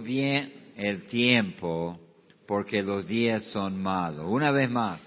bien 0.00 0.52
el 0.76 1.06
tiempo 1.06 1.98
porque 2.46 2.82
los 2.82 3.06
días 3.06 3.42
son 3.44 3.82
malos. 3.82 4.26
Una 4.28 4.50
vez 4.50 4.70
más, 4.70 5.00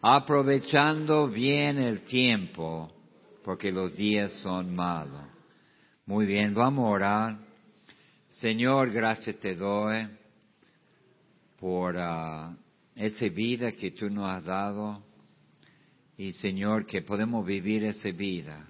aprovechando 0.00 1.28
bien 1.28 1.78
el 1.78 2.00
tiempo 2.02 2.90
porque 3.44 3.70
los 3.70 3.94
días 3.94 4.32
son 4.42 4.74
malos. 4.74 5.22
Muy 6.06 6.26
bien, 6.26 6.54
vamos 6.54 6.86
a 6.86 6.90
orar. 6.90 7.38
Señor, 8.28 8.90
gracias 8.90 9.36
te 9.36 9.54
doy 9.54 10.08
por 11.58 11.96
ah, 11.98 12.56
esa 12.94 13.28
vida 13.28 13.70
que 13.72 13.90
tú 13.90 14.08
nos 14.08 14.28
has 14.30 14.44
dado 14.44 15.02
y 16.16 16.32
Señor 16.32 16.86
que 16.86 17.02
podemos 17.02 17.46
vivir 17.46 17.84
esa 17.84 18.10
vida 18.10 18.66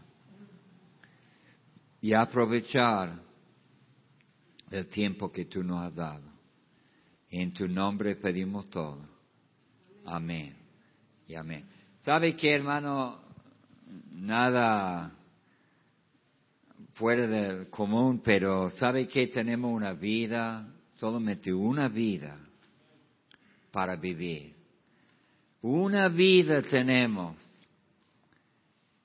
y 2.00 2.14
aprovechar 2.14 3.29
el 4.70 4.88
tiempo 4.88 5.30
que 5.30 5.46
tú 5.46 5.62
nos 5.62 5.84
has 5.84 5.94
dado. 5.94 6.30
En 7.30 7.52
tu 7.52 7.68
nombre 7.68 8.16
pedimos 8.16 8.68
todo. 8.70 8.98
Amén. 10.04 10.54
Y 11.26 11.34
amén. 11.34 11.64
¿Sabe 12.00 12.34
qué, 12.34 12.54
hermano? 12.54 13.20
Nada 14.12 15.12
fuera 16.94 17.26
del 17.26 17.68
común, 17.70 18.20
pero 18.24 18.70
¿sabe 18.70 19.06
que 19.06 19.28
tenemos 19.28 19.72
una 19.72 19.92
vida, 19.92 20.66
solamente 20.98 21.52
una 21.52 21.88
vida 21.88 22.36
para 23.70 23.96
vivir? 23.96 24.54
Una 25.62 26.08
vida 26.08 26.62
tenemos. 26.62 27.36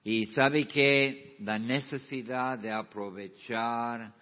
Y 0.03 0.27
sabe 0.27 0.67
que 0.67 1.35
la 1.39 1.59
necesidad 1.59 2.59
de 2.59 2.71
aprovechar 2.71 4.13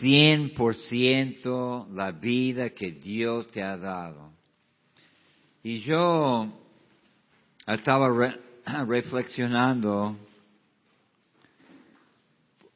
100% 0.00 1.88
la 1.92 2.12
vida 2.12 2.70
que 2.70 2.92
Dios 2.92 3.46
te 3.48 3.62
ha 3.62 3.76
dado. 3.76 4.32
Y 5.62 5.80
yo 5.80 6.50
estaba 7.66 8.08
reflexionando 8.86 10.16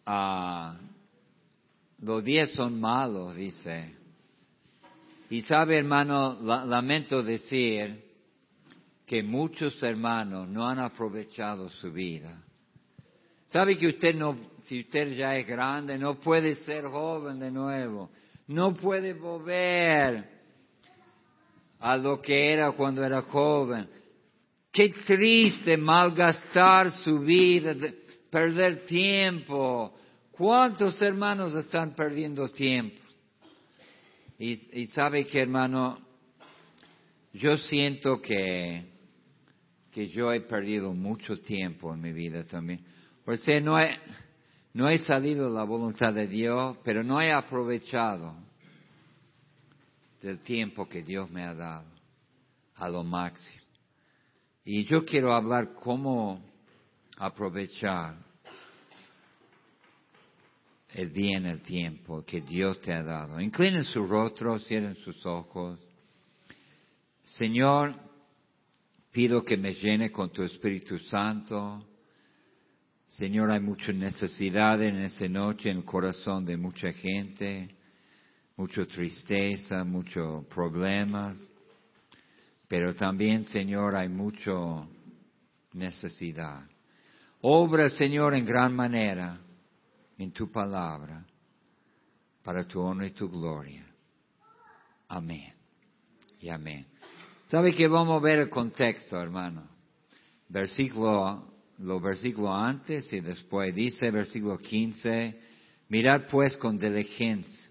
ah, 0.06 0.76
los 2.00 2.22
días 2.22 2.50
son 2.50 2.78
malos, 2.78 3.34
dice. 3.34 3.96
Y 5.30 5.40
sabe, 5.40 5.78
hermano, 5.78 6.38
lamento 6.42 7.22
decir 7.22 8.04
que 9.06 9.22
muchos 9.22 9.82
hermanos 9.82 10.48
no 10.48 10.68
han 10.68 10.78
aprovechado 10.78 11.70
su 11.70 11.90
vida. 11.90 12.43
Sabe 13.54 13.78
que 13.78 13.86
usted 13.86 14.16
no, 14.16 14.36
si 14.62 14.80
usted 14.80 15.16
ya 15.16 15.36
es 15.36 15.46
grande, 15.46 15.96
no 15.96 16.18
puede 16.18 16.56
ser 16.56 16.86
joven 16.86 17.38
de 17.38 17.52
nuevo. 17.52 18.10
No 18.48 18.74
puede 18.74 19.12
volver 19.12 20.28
a 21.78 21.96
lo 21.96 22.20
que 22.20 22.52
era 22.52 22.72
cuando 22.72 23.04
era 23.04 23.22
joven. 23.22 23.88
Qué 24.72 24.88
triste 24.88 25.76
malgastar 25.76 26.90
su 27.04 27.20
vida, 27.20 27.76
perder 28.28 28.86
tiempo. 28.86 29.94
¿Cuántos 30.32 31.00
hermanos 31.00 31.54
están 31.54 31.94
perdiendo 31.94 32.48
tiempo? 32.48 33.00
Y, 34.36 34.80
y 34.80 34.86
sabe 34.88 35.26
que 35.26 35.40
hermano, 35.40 36.00
yo 37.32 37.56
siento 37.56 38.20
que 38.20 38.92
que 39.92 40.08
yo 40.08 40.32
he 40.32 40.40
perdido 40.40 40.92
mucho 40.92 41.36
tiempo 41.36 41.94
en 41.94 42.00
mi 42.00 42.12
vida 42.12 42.42
también. 42.42 42.80
Porque 43.24 43.60
no 43.60 43.80
he, 43.80 43.98
no 44.74 44.88
he 44.88 44.98
salido 44.98 45.48
de 45.48 45.54
la 45.54 45.64
voluntad 45.64 46.12
de 46.12 46.26
Dios, 46.26 46.76
pero 46.84 47.02
no 47.02 47.20
he 47.20 47.32
aprovechado 47.32 48.34
del 50.20 50.40
tiempo 50.40 50.88
que 50.88 51.02
Dios 51.02 51.30
me 51.30 51.44
ha 51.44 51.54
dado 51.54 51.86
a 52.76 52.88
lo 52.88 53.04
máximo. 53.04 53.62
Y 54.64 54.84
yo 54.84 55.04
quiero 55.04 55.34
hablar 55.34 55.74
cómo 55.74 56.42
aprovechar 57.18 58.16
el 60.92 61.10
bien, 61.10 61.46
el 61.46 61.60
tiempo 61.60 62.24
que 62.24 62.40
Dios 62.40 62.80
te 62.80 62.92
ha 62.92 63.02
dado. 63.02 63.40
Inclinen 63.40 63.84
su 63.84 64.04
rostro, 64.04 64.58
cierren 64.58 64.96
sus 64.96 65.24
ojos. 65.26 65.78
Señor, 67.24 67.94
Pido 69.14 69.44
que 69.44 69.56
me 69.56 69.72
llene 69.72 70.10
con 70.10 70.30
tu 70.30 70.42
Espíritu 70.42 70.98
Santo. 70.98 71.86
Señor, 73.16 73.52
hay 73.52 73.60
mucha 73.60 73.92
necesidad 73.92 74.82
en 74.82 75.04
esa 75.04 75.28
noche 75.28 75.70
en 75.70 75.76
el 75.78 75.84
corazón 75.84 76.44
de 76.44 76.56
mucha 76.56 76.90
gente, 76.90 77.76
mucha 78.56 78.84
tristeza, 78.86 79.84
muchos 79.84 80.44
problemas, 80.46 81.36
pero 82.66 82.92
también, 82.92 83.44
Señor, 83.44 83.94
hay 83.94 84.08
mucha 84.08 84.52
necesidad. 85.74 86.64
Obra, 87.40 87.88
Señor, 87.88 88.34
en 88.34 88.44
gran 88.44 88.74
manera 88.74 89.38
en 90.18 90.32
tu 90.32 90.50
palabra, 90.50 91.24
para 92.42 92.64
tu 92.64 92.80
honor 92.80 93.04
y 93.04 93.12
tu 93.12 93.30
gloria. 93.30 93.86
Amén 95.06 95.54
y 96.40 96.48
amén. 96.48 96.84
¿Sabe 97.46 97.72
que 97.72 97.86
vamos 97.86 98.20
a 98.20 98.24
ver 98.24 98.40
el 98.40 98.50
contexto, 98.50 99.20
hermano? 99.22 99.68
Versículo, 100.48 101.53
lo 101.78 102.00
versículo 102.00 102.52
antes 102.52 103.12
y 103.12 103.20
después 103.20 103.74
dice, 103.74 104.10
versículo 104.10 104.58
15, 104.58 105.38
mirad 105.88 106.22
pues 106.30 106.56
con 106.56 106.78
diligencia 106.78 107.64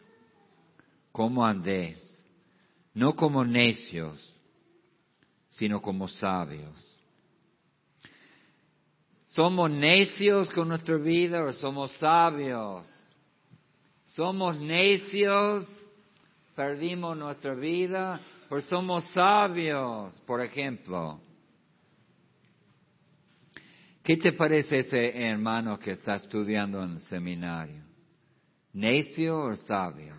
cómo 1.13 1.45
andéis, 1.45 2.01
no 2.93 3.15
como 3.15 3.45
necios, 3.45 4.19
sino 5.51 5.81
como 5.81 6.07
sabios. 6.07 6.73
¿Somos 9.27 9.71
necios 9.71 10.49
con 10.49 10.67
nuestra 10.67 10.97
vida 10.97 11.43
o 11.43 11.51
somos 11.53 11.91
sabios? 11.93 12.87
¿Somos 14.15 14.59
necios? 14.59 15.67
¿Perdimos 16.55 17.17
nuestra 17.17 17.55
vida? 17.55 18.19
Pues 18.49 18.65
somos 18.65 19.03
sabios, 19.11 20.13
por 20.25 20.41
ejemplo. 20.43 21.19
¿Qué 24.03 24.17
te 24.17 24.33
parece 24.33 24.79
ese 24.79 25.17
hermano 25.17 25.79
que 25.79 25.91
está 25.91 26.15
estudiando 26.15 26.83
en 26.83 26.91
el 26.91 26.99
seminario? 27.03 27.83
¿Necio 28.73 29.39
o 29.45 29.55
sabio? 29.55 30.13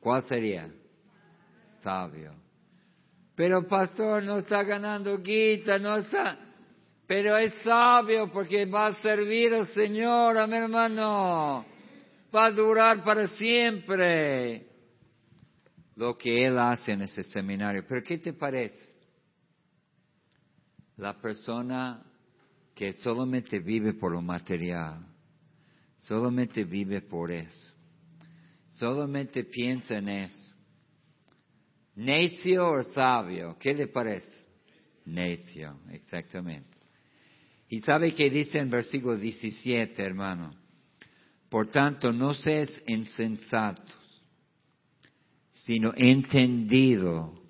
¿Cuál 0.00 0.22
sería? 0.22 0.70
Sabio. 1.82 2.32
Pero 3.34 3.68
pastor 3.68 4.22
no 4.22 4.38
está 4.38 4.62
ganando 4.62 5.18
guita, 5.18 5.78
no 5.78 5.98
está, 5.98 6.38
pero 7.06 7.36
es 7.36 7.52
sabio 7.62 8.32
porque 8.32 8.64
va 8.64 8.86
a 8.86 8.94
servir 8.94 9.52
al 9.52 9.66
Señor, 9.68 10.38
a 10.38 10.46
mi 10.46 10.56
hermano. 10.56 11.66
Va 12.34 12.46
a 12.46 12.50
durar 12.50 13.04
para 13.04 13.28
siempre 13.28 14.66
lo 15.94 16.16
que 16.16 16.46
él 16.46 16.58
hace 16.58 16.92
en 16.92 17.02
ese 17.02 17.22
seminario. 17.22 17.84
Pero 17.86 18.02
¿qué 18.02 18.16
te 18.16 18.32
parece? 18.32 18.94
La 20.96 21.20
persona 21.20 22.05
que 22.76 22.92
solamente 22.92 23.58
vive 23.58 23.94
por 23.94 24.12
lo 24.12 24.20
material, 24.20 25.04
solamente 26.02 26.62
vive 26.62 27.00
por 27.00 27.32
eso, 27.32 27.74
solamente 28.74 29.44
piensa 29.44 29.96
en 29.96 30.08
eso. 30.10 30.54
Necio 31.94 32.68
o 32.68 32.82
sabio, 32.82 33.56
¿qué 33.58 33.74
le 33.74 33.88
parece? 33.88 34.46
Necio, 35.06 35.80
exactamente. 35.90 36.76
Y 37.70 37.80
sabe 37.80 38.14
que 38.14 38.28
dice 38.28 38.58
en 38.58 38.68
versículo 38.68 39.16
17, 39.16 40.02
hermano, 40.02 40.54
por 41.48 41.68
tanto 41.68 42.12
no 42.12 42.34
seas 42.34 42.82
insensato 42.86 43.94
sino 45.66 45.92
entendido 45.96 47.42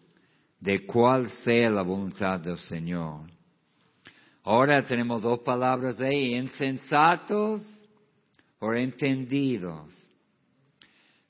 de 0.59 0.87
cuál 0.87 1.29
sea 1.29 1.69
la 1.69 1.83
voluntad 1.83 2.41
del 2.41 2.59
Señor. 2.61 3.36
Ahora 4.49 4.81
tenemos 4.85 5.23
dos 5.23 5.41
palabras 5.41 6.01
ahí, 6.01 6.37
insensatos 6.37 7.63
o 8.61 8.73
entendidos. 8.75 9.91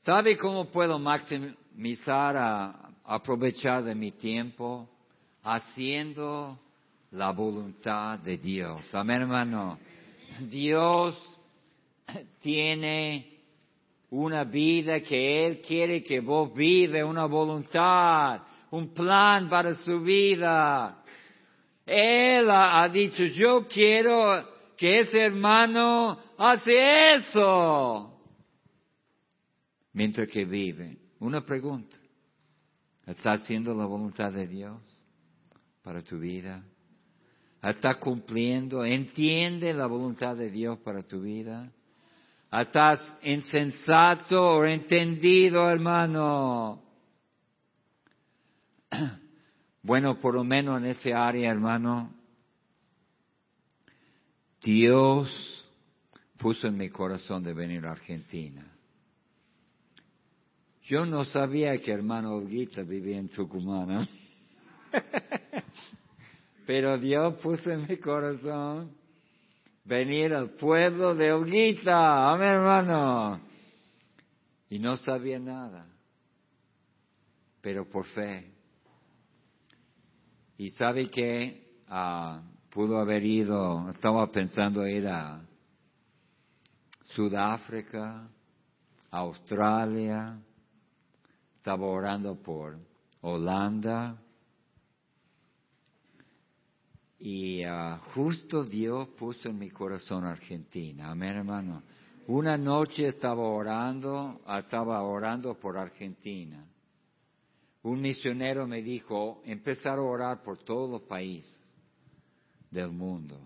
¿Sabe 0.00 0.36
cómo 0.36 0.66
puedo 0.66 0.98
maximizar, 0.98 2.36
a, 2.36 2.90
aprovechar 3.04 3.84
de 3.84 3.94
mi 3.94 4.10
tiempo? 4.10 4.86
Haciendo 5.42 6.58
la 7.12 7.30
voluntad 7.30 8.18
de 8.18 8.36
Dios. 8.36 8.82
Amén, 8.94 9.22
hermano. 9.22 9.78
Dios 10.50 11.16
tiene 12.42 13.38
una 14.10 14.44
vida 14.44 15.00
que 15.00 15.46
Él 15.46 15.62
quiere 15.62 16.02
que 16.02 16.20
vos 16.20 16.52
vive, 16.52 17.02
una 17.02 17.24
voluntad, 17.24 18.42
un 18.72 18.92
plan 18.92 19.48
para 19.48 19.72
su 19.72 20.02
vida. 20.02 21.02
Él 21.86 22.50
ha, 22.50 22.88
dicho, 22.88 23.24
yo 23.24 23.68
quiero 23.68 24.44
que 24.76 25.00
ese 25.00 25.20
hermano 25.20 26.18
hace 26.36 27.14
eso. 27.14 28.12
mientras 29.92 30.28
que 30.28 30.44
vive. 30.44 30.98
Una 31.20 31.46
pregunta. 31.46 31.96
¿Estás 33.06 33.40
haciendo 33.40 33.72
la 33.72 33.86
voluntad 33.86 34.32
de 34.32 34.48
Dios 34.48 34.82
para 35.82 36.02
tu 36.02 36.18
vida? 36.18 36.64
¿Estás 37.62 37.96
cumpliendo? 37.98 38.84
¿Entiende 38.84 39.72
la 39.72 39.86
voluntad 39.86 40.36
de 40.36 40.50
Dios 40.50 40.80
para 40.80 41.02
tu 41.02 41.22
vida? 41.22 41.72
¿Estás 42.52 43.16
insensato 43.22 44.42
o 44.42 44.64
entendido, 44.64 45.70
hermano? 45.70 46.82
Bueno, 49.86 50.18
por 50.18 50.34
lo 50.34 50.42
menos 50.42 50.78
en 50.78 50.86
ese 50.86 51.14
área, 51.14 51.48
hermano, 51.48 52.12
Dios 54.60 55.64
puso 56.38 56.66
en 56.66 56.76
mi 56.76 56.88
corazón 56.88 57.44
de 57.44 57.54
venir 57.54 57.86
a 57.86 57.92
Argentina. 57.92 58.66
Yo 60.86 61.06
no 61.06 61.24
sabía 61.24 61.78
que 61.78 61.92
hermano 61.92 62.34
Olguita 62.34 62.82
vivía 62.82 63.16
en 63.16 63.28
Tucumán, 63.28 64.08
pero 66.66 66.98
Dios 66.98 67.40
puso 67.40 67.70
en 67.70 67.86
mi 67.86 67.96
corazón 67.98 68.90
venir 69.84 70.34
al 70.34 70.50
pueblo 70.50 71.14
de 71.14 71.32
Olguita, 71.32 72.32
amén 72.32 72.48
hermano. 72.48 73.40
Y 74.68 74.80
no 74.80 74.96
sabía 74.96 75.38
nada, 75.38 75.86
pero 77.62 77.88
por 77.88 78.04
fe. 78.06 78.55
Y 80.58 80.70
sabe 80.70 81.08
que 81.10 81.82
ah, 81.88 82.42
pudo 82.70 82.98
haber 82.98 83.24
ido, 83.24 83.90
estaba 83.90 84.30
pensando 84.30 84.86
ir 84.86 85.06
a 85.06 85.40
Sudáfrica, 87.14 88.28
Australia, 89.10 90.38
estaba 91.56 91.86
orando 91.86 92.36
por 92.36 92.78
Holanda. 93.20 94.16
Y 97.18 97.62
ah, 97.64 97.98
justo 98.14 98.64
Dios 98.64 99.08
puso 99.18 99.48
en 99.48 99.58
mi 99.58 99.70
corazón 99.70 100.24
Argentina. 100.24 101.10
Amén, 101.10 101.36
hermano. 101.36 101.82
Una 102.28 102.56
noche 102.56 103.06
estaba 103.06 103.42
orando, 103.42 104.40
estaba 104.58 105.02
orando 105.02 105.54
por 105.54 105.78
Argentina. 105.78 106.64
Un 107.86 108.00
misionero 108.00 108.66
me 108.66 108.82
dijo, 108.82 109.42
empezar 109.44 109.98
a 109.98 110.02
orar 110.02 110.42
por 110.42 110.58
todos 110.64 110.90
los 110.90 111.02
países 111.02 111.56
del 112.68 112.90
mundo. 112.90 113.38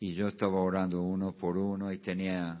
Y 0.00 0.14
yo 0.14 0.28
estaba 0.28 0.58
orando 0.58 1.02
uno 1.02 1.32
por 1.32 1.58
uno 1.58 1.92
y 1.92 1.98
tenía 1.98 2.58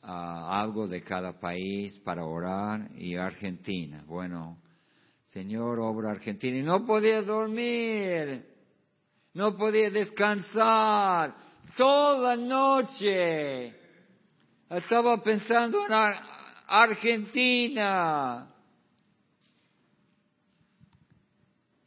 ah, 0.00 0.60
algo 0.62 0.88
de 0.88 1.02
cada 1.02 1.38
país 1.38 1.98
para 1.98 2.24
orar 2.24 2.90
y 2.96 3.16
Argentina. 3.16 4.02
Bueno, 4.06 4.62
Señor, 5.26 5.78
obra 5.80 6.12
Argentina. 6.12 6.56
Y 6.56 6.62
no 6.62 6.86
podía 6.86 7.20
dormir, 7.20 8.46
no 9.34 9.58
podía 9.58 9.90
descansar 9.90 11.36
toda 11.76 12.34
la 12.34 12.42
noche. 12.42 13.74
Estaba 14.70 15.22
pensando 15.22 15.84
en 15.84 16.29
Argentina. 16.70 18.48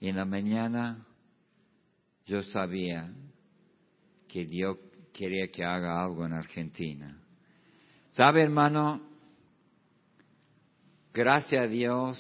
Y 0.01 0.09
en 0.09 0.17
la 0.17 0.25
mañana 0.25 1.05
yo 2.25 2.43
sabía 2.43 3.09
que 4.27 4.43
Dios 4.45 4.77
quería 5.13 5.47
que 5.47 5.63
haga 5.63 6.03
algo 6.03 6.25
en 6.25 6.33
Argentina. 6.33 7.17
¿Sabe, 8.11 8.41
hermano? 8.41 9.01
Gracias 11.13 11.63
a 11.63 11.67
Dios 11.67 12.17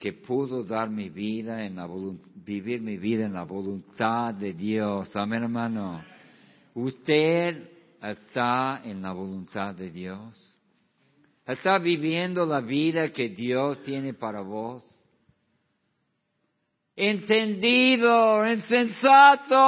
que 0.00 0.12
pudo 0.12 0.64
dar 0.64 0.90
mi 0.90 1.08
vida 1.08 1.64
en 1.64 1.76
la 1.76 1.88
vivir 2.34 2.82
mi 2.82 2.96
vida 2.96 3.26
en 3.26 3.32
la 3.32 3.44
voluntad 3.44 4.34
de 4.34 4.54
Dios. 4.54 5.14
Amén, 5.14 5.44
hermano. 5.44 6.04
Usted 6.74 7.70
está 8.02 8.82
en 8.84 9.02
la 9.02 9.12
voluntad 9.12 9.74
de 9.76 9.90
Dios. 9.92 10.43
Está 11.46 11.78
viviendo 11.78 12.46
la 12.46 12.60
vida 12.60 13.12
que 13.12 13.28
Dios 13.28 13.82
tiene 13.82 14.14
para 14.14 14.40
vos 14.40 14.82
entendido, 16.96 18.46
insensato. 18.46 19.58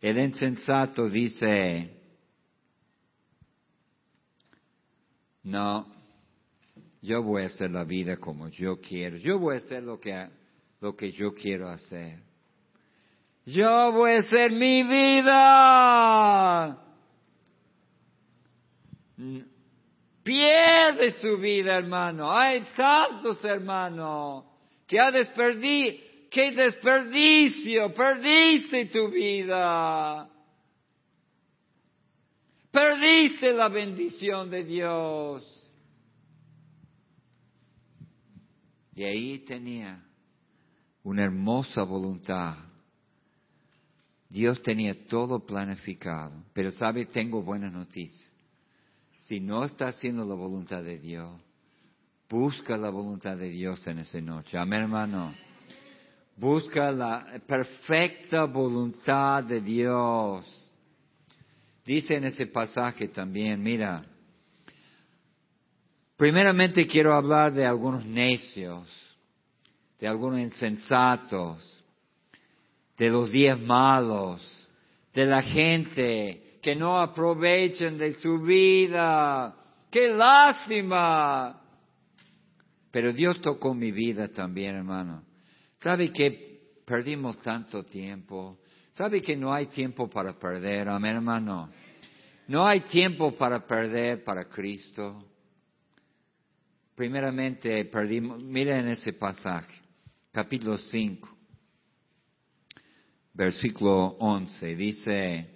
El 0.00 0.18
insensato 0.18 1.08
dice, 1.08 1.90
no, 5.42 5.86
yo 7.02 7.22
voy 7.22 7.42
a 7.42 7.46
hacer 7.46 7.70
la 7.70 7.84
vida 7.84 8.16
como 8.18 8.48
yo 8.48 8.80
quiero, 8.80 9.16
yo 9.16 9.38
voy 9.38 9.54
a 9.54 9.58
hacer 9.58 9.82
lo 9.82 9.98
que, 9.98 10.28
lo 10.80 10.96
que 10.96 11.10
yo 11.12 11.34
quiero 11.34 11.68
hacer. 11.68 12.20
Yo 13.46 13.92
voy 13.92 14.12
a 14.12 14.18
hacer 14.18 14.52
mi 14.52 14.82
vida 14.82 16.82
pierde 20.22 21.12
su 21.20 21.38
vida, 21.38 21.76
hermano. 21.76 22.30
Hay 22.30 22.66
tantos 22.76 23.44
hermanos 23.44 24.44
que 24.86 24.98
ha 24.98 25.10
desperdicio, 25.10 26.04
qué 26.30 26.52
desperdicio, 26.52 27.92
perdiste 27.94 28.86
tu 28.86 29.08
vida. 29.10 30.28
Perdiste 32.70 33.52
la 33.52 33.68
bendición 33.68 34.50
de 34.50 34.64
Dios. 34.64 35.52
Y 38.94 39.04
ahí 39.04 39.38
tenía 39.40 40.02
una 41.02 41.22
hermosa 41.22 41.84
voluntad. 41.84 42.56
Dios 44.28 44.60
tenía 44.62 45.06
todo 45.06 45.46
planificado. 45.46 46.44
Pero 46.52 46.72
sabe, 46.72 47.06
tengo 47.06 47.42
buena 47.42 47.70
noticia 47.70 48.35
si 49.26 49.40
no 49.40 49.64
está 49.64 49.88
haciendo 49.88 50.24
la 50.24 50.36
voluntad 50.36 50.84
de 50.84 50.98
Dios, 50.98 51.30
busca 52.28 52.76
la 52.76 52.90
voluntad 52.90 53.36
de 53.36 53.48
Dios 53.48 53.84
en 53.88 53.98
esa 53.98 54.20
noche. 54.20 54.56
Amén, 54.56 54.82
hermano. 54.82 55.34
Busca 56.36 56.92
la 56.92 57.40
perfecta 57.44 58.44
voluntad 58.44 59.42
de 59.42 59.60
Dios. 59.60 60.44
Dice 61.84 62.14
en 62.14 62.24
ese 62.24 62.46
pasaje 62.46 63.08
también, 63.08 63.60
mira, 63.60 64.04
primeramente 66.16 66.86
quiero 66.86 67.12
hablar 67.12 67.52
de 67.52 67.66
algunos 67.66 68.04
necios, 68.04 68.86
de 69.98 70.06
algunos 70.06 70.38
insensatos, 70.38 71.58
de 72.96 73.10
los 73.10 73.32
días 73.32 73.60
malos, 73.60 74.40
de 75.12 75.24
la 75.24 75.42
gente 75.42 76.45
que 76.66 76.74
no 76.74 77.00
aprovechen 77.00 77.96
de 77.96 78.14
su 78.14 78.40
vida. 78.40 79.54
¡Qué 79.88 80.08
lástima! 80.08 81.62
Pero 82.90 83.12
Dios 83.12 83.40
tocó 83.40 83.72
mi 83.72 83.92
vida 83.92 84.26
también, 84.26 84.74
hermano. 84.74 85.22
¿Sabe 85.78 86.10
que 86.10 86.80
perdimos 86.84 87.40
tanto 87.40 87.84
tiempo? 87.84 88.58
¿Sabe 88.94 89.22
que 89.22 89.36
no 89.36 89.54
hay 89.54 89.66
tiempo 89.66 90.10
para 90.10 90.36
perder, 90.36 90.88
amén, 90.88 91.14
hermano? 91.14 91.70
No 92.48 92.66
hay 92.66 92.80
tiempo 92.80 93.30
para 93.36 93.64
perder 93.64 94.24
para 94.24 94.46
Cristo. 94.46 95.24
Primeramente 96.96 97.84
perdimos, 97.84 98.42
miren 98.42 98.88
ese 98.88 99.12
pasaje, 99.12 99.72
capítulo 100.32 100.78
5, 100.78 101.28
versículo 103.34 104.16
11, 104.18 104.74
dice, 104.74 105.55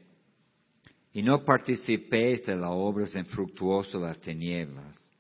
y 1.13 1.23
no 1.23 1.45
participéis 1.45 2.45
de 2.47 2.57
las 2.57 2.71
obras 2.71 3.15
infructuosas 3.15 3.95
de 3.95 4.07
las 4.07 4.19
tinieblas, 4.19 5.11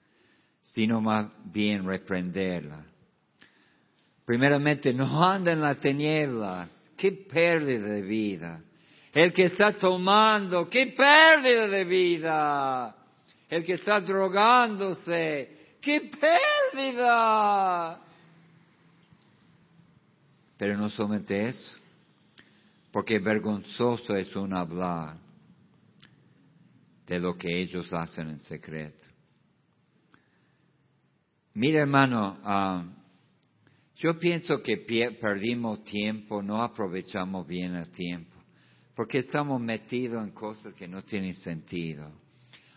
sino 0.62 1.00
más 1.00 1.26
bien 1.52 1.84
reprenderlas. 1.84 2.86
Primeramente, 4.24 4.94
no 4.94 5.24
anden 5.24 5.54
en 5.54 5.60
las 5.62 5.80
tinieblas. 5.80 6.70
¡Qué 6.96 7.10
pérdida 7.12 7.88
de 7.88 8.02
vida! 8.02 8.60
El 9.12 9.32
que 9.32 9.44
está 9.44 9.72
tomando, 9.72 10.68
¡qué 10.68 10.94
pérdida 10.96 11.66
de 11.66 11.84
vida! 11.84 12.96
El 13.48 13.64
que 13.64 13.72
está 13.72 13.98
drogándose, 13.98 15.76
¡qué 15.80 16.12
pérdida! 16.20 18.00
Pero 20.56 20.76
no 20.76 20.88
solamente 20.90 21.48
eso, 21.48 21.76
porque 22.92 23.18
vergonzoso 23.18 24.14
es 24.14 24.36
un 24.36 24.54
hablar 24.54 25.16
de 27.10 27.18
lo 27.18 27.36
que 27.36 27.48
ellos 27.60 27.92
hacen 27.92 28.28
en 28.28 28.38
secreto. 28.38 29.04
Mira 31.54 31.80
hermano, 31.80 32.38
ah, 32.44 32.84
yo 33.96 34.16
pienso 34.16 34.62
que 34.62 34.76
perdimos 35.20 35.82
tiempo, 35.82 36.40
no 36.40 36.62
aprovechamos 36.62 37.48
bien 37.48 37.74
el 37.74 37.90
tiempo. 37.90 38.30
porque 38.94 39.18
estamos 39.18 39.58
metidos 39.60 40.22
en 40.22 40.32
cosas 40.32 40.74
que 40.74 40.86
no 40.86 41.02
tienen 41.02 41.34
sentido. 41.34 42.12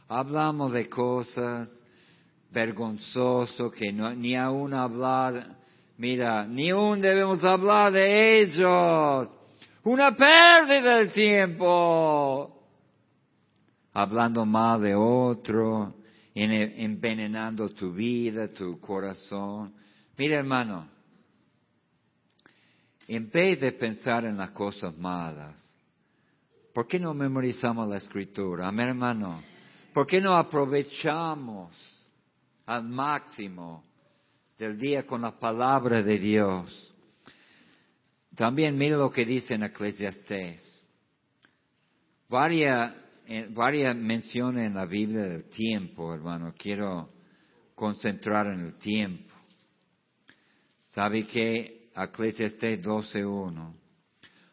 Hablamos 0.07 0.71
de 0.71 0.87
cosas 0.87 1.69
vergonzosas 2.49 3.71
que 3.73 3.91
no, 3.91 4.15
ni 4.15 4.33
aún 4.35 4.73
hablar, 4.73 5.45
mira, 5.97 6.47
ni 6.47 6.69
aún 6.69 7.01
debemos 7.01 7.43
hablar 7.43 7.91
de 7.91 8.39
ellos. 8.39 9.29
Una 9.83 10.15
pérdida 10.15 10.97
del 10.99 11.11
tiempo. 11.11 12.62
Hablando 13.93 14.45
mal 14.45 14.81
de 14.81 14.95
otro, 14.95 15.93
envenenando 16.33 17.69
tu 17.69 17.93
vida, 17.93 18.51
tu 18.51 18.79
corazón. 18.79 19.73
Mira 20.17 20.39
hermano, 20.39 20.87
en 23.07 23.29
vez 23.29 23.59
de 23.59 23.71
pensar 23.71 24.25
en 24.25 24.37
las 24.37 24.51
cosas 24.51 24.97
malas, 24.97 25.55
¿por 26.73 26.87
qué 26.87 26.99
no 26.99 27.13
memorizamos 27.13 27.87
la 27.87 27.97
escritura? 27.97 28.67
Amén, 28.67 28.89
hermano. 28.89 29.41
¿Por 29.93 30.07
qué 30.07 30.19
no 30.19 30.35
aprovechamos 30.35 31.71
al 32.65 32.83
máximo 32.83 33.83
del 34.57 34.79
día 34.79 35.05
con 35.05 35.21
la 35.21 35.37
palabra 35.37 36.01
de 36.01 36.17
Dios? 36.17 36.93
También 38.35 38.75
mira 38.75 38.97
lo 38.97 39.11
que 39.11 39.25
dice 39.25 39.53
en 39.53 39.63
Eclesiastés. 39.63 40.69
Varias, 42.27 42.91
eh, 42.91 43.02
varias 43.49 43.95
menciones 43.95 44.67
en 44.67 44.75
la 44.75 44.85
Biblia 44.85 45.23
del 45.23 45.45
tiempo, 45.49 46.13
hermano. 46.13 46.53
Quiero 46.57 47.09
concentrar 47.75 48.47
en 48.47 48.67
el 48.67 48.73
tiempo. 48.75 49.33
¿Sabe 50.89 51.25
que 51.25 51.83
Eclesiastes 51.95 52.81
12.1. 52.81 53.73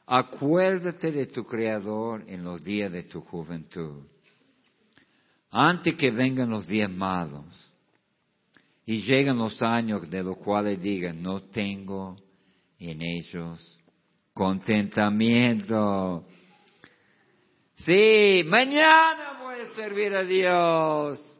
Acuérdate 0.06 1.12
de 1.12 1.26
tu 1.26 1.44
Creador 1.44 2.24
en 2.26 2.42
los 2.42 2.62
días 2.62 2.90
de 2.90 3.04
tu 3.04 3.20
juventud, 3.20 4.02
antes 5.50 5.94
que 5.94 6.10
vengan 6.10 6.50
los 6.50 6.66
días 6.66 6.90
malos 6.90 7.44
y 8.84 9.02
lleguen 9.02 9.38
los 9.38 9.62
años 9.62 10.10
de 10.10 10.22
los 10.22 10.36
cuales 10.36 10.80
digan, 10.82 11.22
no 11.22 11.40
tengo 11.42 12.16
en 12.78 13.00
ellos 13.02 13.78
contentamiento. 14.34 16.24
Sí, 17.84 18.42
mañana 18.44 19.38
voy 19.42 19.60
a 19.60 19.74
servir 19.74 20.14
a 20.14 20.24
Dios. 20.24 21.36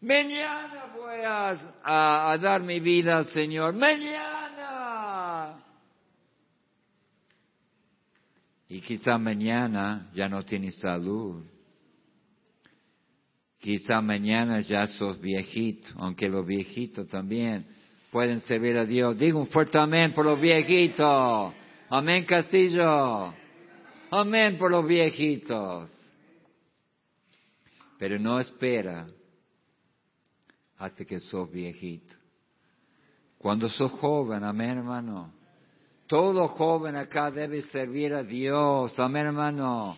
Mañana 0.00 0.92
voy 0.94 1.20
a, 1.24 2.32
a 2.32 2.38
dar 2.38 2.62
mi 2.62 2.80
vida 2.80 3.18
al 3.18 3.26
Señor. 3.26 3.74
Mañana 3.74 4.44
Y 8.74 8.80
quizá 8.80 9.18
mañana 9.18 10.10
ya 10.14 10.28
no 10.28 10.44
tienes 10.44 10.74
salud. 10.80 11.44
Quizá 13.60 14.00
mañana 14.00 14.62
ya 14.62 14.88
sos 14.88 15.20
viejito, 15.20 15.90
aunque 15.96 16.28
los 16.28 16.44
viejitos 16.44 17.06
también 17.06 17.66
pueden 18.10 18.40
servir 18.40 18.76
a 18.76 18.84
Dios. 18.84 19.16
Digo 19.16 19.38
un 19.38 19.46
fuerte 19.46 19.78
amén 19.78 20.12
por 20.12 20.26
los 20.26 20.40
viejitos. 20.40 21.54
Amén, 21.88 22.24
Castillo. 22.24 23.32
Amén 24.16 24.58
por 24.58 24.70
los 24.70 24.86
viejitos. 24.86 25.90
Pero 27.98 28.18
no 28.18 28.38
espera 28.38 29.06
hasta 30.78 31.04
que 31.04 31.20
sos 31.20 31.50
viejito. 31.50 32.14
Cuando 33.38 33.68
sos 33.68 33.90
joven, 33.92 34.44
amén, 34.44 34.78
hermano 34.78 35.32
todo 36.06 36.48
joven 36.48 36.96
acá 36.96 37.30
debe 37.30 37.62
servir 37.62 38.14
a 38.14 38.22
Dios. 38.22 38.96
Amén, 38.98 39.26
hermano. 39.26 39.96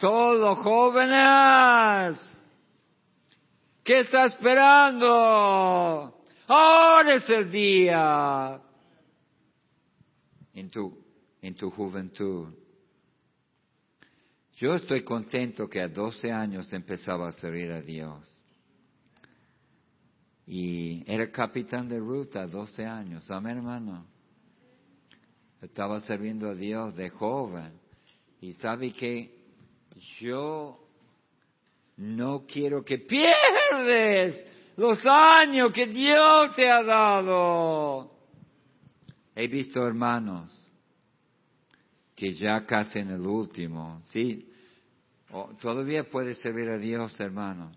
Todos 0.00 0.58
jóvenes. 0.58 2.42
¿Qué 3.82 3.98
está 3.98 4.24
esperando? 4.24 6.14
Ahora 6.48 7.14
es 7.14 7.30
el 7.30 7.50
día. 7.50 8.60
En 10.54 10.70
tu, 10.70 10.98
en 11.40 11.54
tu 11.54 11.70
juventud. 11.70 12.48
Yo 14.56 14.74
estoy 14.74 15.02
contento 15.02 15.68
que 15.68 15.80
a 15.80 15.88
12 15.88 16.30
años 16.30 16.72
empezaba 16.72 17.28
a 17.28 17.32
servir 17.32 17.72
a 17.72 17.80
Dios. 17.80 18.30
Y 20.46 21.02
era 21.10 21.30
capitán 21.30 21.88
de 21.88 21.98
ruta 21.98 22.42
a 22.42 22.46
12 22.46 22.84
años. 22.84 23.30
Amén, 23.30 23.56
hermano 23.56 24.14
estaba 25.64 26.00
sirviendo 26.00 26.50
a 26.50 26.54
Dios 26.54 26.94
de 26.94 27.10
joven. 27.10 27.72
Y 28.40 28.52
sabe 28.54 28.92
que 28.92 29.30
yo 30.20 30.78
no 31.96 32.44
quiero 32.46 32.84
que 32.84 32.98
pierdes 32.98 34.44
los 34.76 35.04
años 35.06 35.72
que 35.72 35.86
Dios 35.86 36.54
te 36.54 36.70
ha 36.70 36.82
dado. 36.82 38.10
He 39.34 39.48
visto 39.48 39.86
hermanos 39.86 40.63
que 42.24 42.32
ya 42.32 42.64
casi 42.64 43.00
en 43.00 43.10
el 43.10 43.26
último, 43.26 44.00
sí, 44.06 44.48
todavía 45.60 46.04
puedes 46.04 46.38
servir 46.38 46.70
a 46.70 46.78
Dios, 46.78 47.20
hermano. 47.20 47.70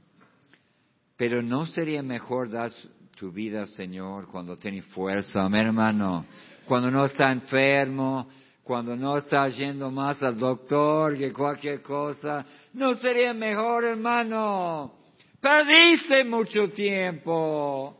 Pero 1.17 1.41
no 1.41 1.65
sería 1.65 2.01
mejor 2.01 2.49
dar 2.49 2.71
tu 3.17 3.29
vida 3.29 3.65
Señor 3.67 4.27
cuando 4.27 4.55
tienes 4.55 4.85
fuerza, 4.85 5.47
hermano 5.51 6.25
cuando 6.65 6.89
no 6.89 7.05
está 7.05 7.31
enfermo, 7.31 8.27
cuando 8.63 8.95
no 8.95 9.17
está 9.17 9.47
yendo 9.47 9.91
más 9.91 10.23
al 10.23 10.37
doctor 10.37 11.17
que 11.17 11.33
cualquier 11.33 11.81
cosa. 11.81 12.45
¿No 12.73 12.93
sería 12.93 13.33
mejor, 13.33 13.83
hermano? 13.83 14.93
Perdiste 15.41 16.23
mucho 16.23 16.69
tiempo. 16.69 17.97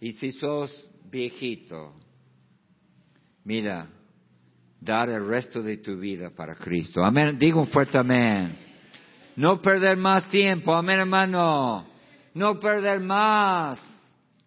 Y 0.00 0.12
si 0.12 0.32
sos 0.32 0.86
viejito, 1.10 1.94
mira, 3.44 3.88
dar 4.80 5.08
el 5.10 5.26
resto 5.26 5.62
de 5.62 5.78
tu 5.78 5.98
vida 5.98 6.30
para 6.30 6.54
Cristo. 6.54 7.02
Amén. 7.02 7.38
Digo 7.38 7.60
un 7.60 7.68
fuerte 7.68 7.98
amén. 7.98 8.56
No 9.36 9.60
perder 9.60 9.96
más 9.96 10.30
tiempo. 10.30 10.74
Amén, 10.74 11.00
hermano. 11.00 11.86
No 12.34 12.58
perder 12.58 13.00
más. 13.00 13.80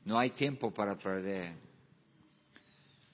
No 0.06 0.18
hay 0.18 0.32
tiempo 0.32 0.72
para 0.72 0.96
perder. 0.98 1.54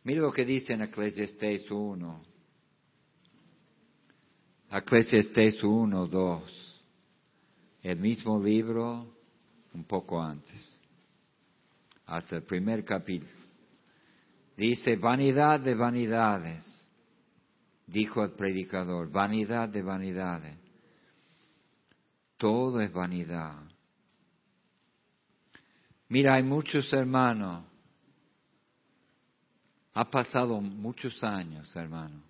Mira 0.04 0.22
lo 0.22 0.32
que 0.32 0.46
dice 0.46 0.74
en 0.74 0.84
Eclesiastes 0.84 1.70
1. 1.70 2.22
Eclesiastes 4.72 5.64
1, 5.64 6.08
2. 6.08 6.84
El 7.84 8.00
mismo 8.00 8.42
libro, 8.42 9.08
un 9.74 9.84
poco 9.84 10.22
antes. 10.22 10.80
Hasta 12.06 12.38
el 12.38 12.44
primer 12.44 12.84
capítulo. 12.86 13.32
Dice, 14.56 14.96
vanidad 14.96 15.60
de 15.60 15.76
vanidades. 15.76 16.77
Dijo 17.88 18.24
el 18.24 18.32
predicador, 18.34 19.10
vanidad 19.10 19.70
de 19.70 19.82
vanidades. 19.82 20.58
Todo 22.38 22.82
es 22.82 22.94
vanidad. 22.94 23.64
Mira, 26.10 26.36
hay 26.36 26.44
muchos 26.44 26.92
hermanos 26.94 27.66
ha 30.00 30.12
pasado 30.12 30.62
muchos 30.62 31.24
años, 31.24 31.76
hermano, 31.76 32.22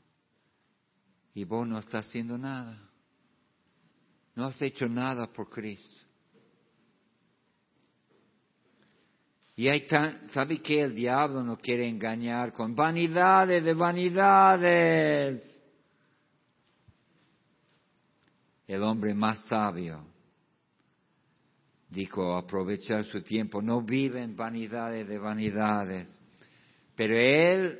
y 1.33 1.43
vos 1.43 1.67
no 1.67 1.77
estás 1.77 2.07
haciendo 2.07 2.37
nada. 2.37 2.79
No 4.35 4.45
has 4.45 4.61
hecho 4.61 4.87
nada 4.87 5.27
por 5.27 5.49
Cristo. 5.49 5.96
Y 9.59 9.67
hay 9.69 9.87
tan, 9.87 10.29
¿sabe 10.29 10.61
que 10.61 10.81
el 10.81 10.93
diablo 10.93 11.43
no 11.43 11.57
quiere 11.57 11.87
engañar 11.87 12.53
con 12.53 12.75
vanidades 12.75 13.63
de 13.63 13.73
vanidades? 13.73 15.63
El 18.67 18.83
hombre 18.83 19.15
más 19.15 19.39
sabio 19.47 20.05
dijo 21.89 22.35
aprovechar 22.35 23.05
su 23.05 23.23
tiempo, 23.23 23.59
no 23.59 23.81
vive 23.81 24.21
en 24.21 24.35
vanidades 24.35 25.07
de 25.07 25.17
vanidades. 25.17 26.21
Pero 26.95 27.15
él 27.17 27.79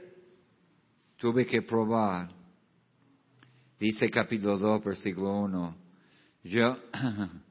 tuve 1.18 1.46
que 1.46 1.62
probar. 1.62 2.30
Dice 3.80 4.10
capítulo 4.10 4.58
2, 4.58 4.84
versículo 4.84 5.42
1. 5.42 5.78
Yo 6.44 6.76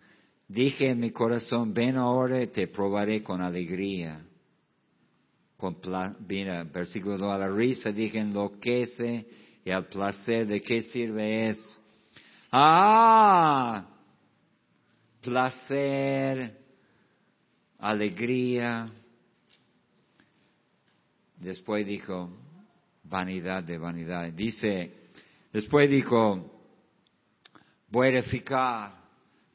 dije 0.49 0.91
en 0.91 1.01
mi 1.01 1.11
corazón, 1.11 1.73
ven 1.73 1.97
ahora 1.97 2.43
y 2.43 2.49
te 2.49 2.69
probaré 2.69 3.23
con 3.23 3.41
alegría. 3.41 4.21
Con 5.57 5.79
mira, 6.29 6.65
versículo 6.65 7.17
2, 7.17 7.33
a 7.33 7.39
la 7.39 7.49
risa 7.49 7.91
dije 7.91 8.19
enloquece 8.19 9.27
y 9.65 9.71
al 9.71 9.87
placer 9.87 10.47
de 10.47 10.61
qué 10.61 10.83
sirve 10.83 11.49
eso. 11.49 11.81
Ah, 12.53 13.87
placer, 15.23 16.59
alegría, 17.79 18.93
Después 21.39 21.87
dijo, 21.87 22.31
vanidad 23.05 23.63
de 23.63 23.77
vanidad. 23.77 24.33
Dice, 24.33 24.91
Después 25.57 25.91
dijo, 25.91 26.51
voy 27.89 28.09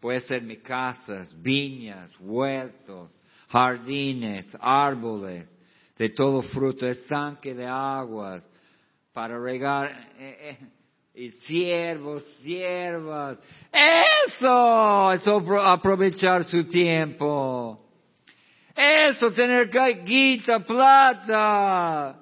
a 0.01 0.07
edificar, 0.07 0.07
voy 0.07 0.15
a 0.15 0.17
hacer 0.17 0.41
mis 0.41 0.59
casas, 0.59 1.41
viñas, 1.41 2.09
huertos, 2.19 3.11
jardines, 3.49 4.47
árboles, 4.59 5.47
de 5.97 6.09
todo 6.09 6.41
fruto, 6.41 6.87
estanque 6.87 7.53
de 7.53 7.65
aguas, 7.67 8.47
para 9.13 9.37
regar, 9.37 9.91
eh, 10.17 10.57
eh, 10.59 10.67
y 11.13 11.29
siervos, 11.29 12.23
siervas. 12.41 13.37
Eso 13.71 15.11
es 15.11 15.27
aprovechar 15.27 16.45
su 16.45 16.63
tiempo. 16.65 17.77
Eso, 18.73 19.31
tener 19.31 19.69
guita, 20.03 20.65
plata. 20.65 22.17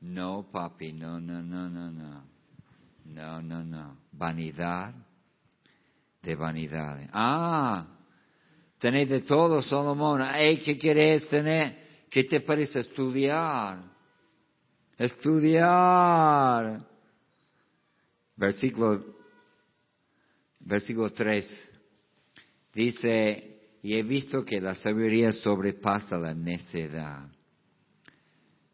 No, 0.00 0.46
papi, 0.50 0.92
no, 0.92 1.20
no, 1.20 1.40
no, 1.40 1.68
no, 1.68 1.90
no. 1.90 2.24
No, 3.06 3.42
no, 3.42 3.62
no. 3.64 3.96
Vanidad 4.12 4.92
de 6.22 6.34
vanidad. 6.34 7.08
Ah, 7.12 7.86
tenéis 8.78 9.08
de 9.08 9.20
todo, 9.20 9.62
Salomón. 9.62 10.22
¿qué 10.64 10.76
quieres 10.78 11.28
tener? 11.28 12.06
¿Qué 12.10 12.24
te 12.24 12.40
parece 12.40 12.80
estudiar? 12.80 13.84
Estudiar. 14.98 16.86
Versículo, 18.36 19.04
versículo 20.60 21.10
3. 21.10 21.70
Dice, 22.74 23.78
y 23.82 23.96
he 23.96 24.02
visto 24.02 24.44
que 24.44 24.60
la 24.60 24.74
sabiduría 24.74 25.32
sobrepasa 25.32 26.18
la 26.18 26.34
necedad 26.34 27.28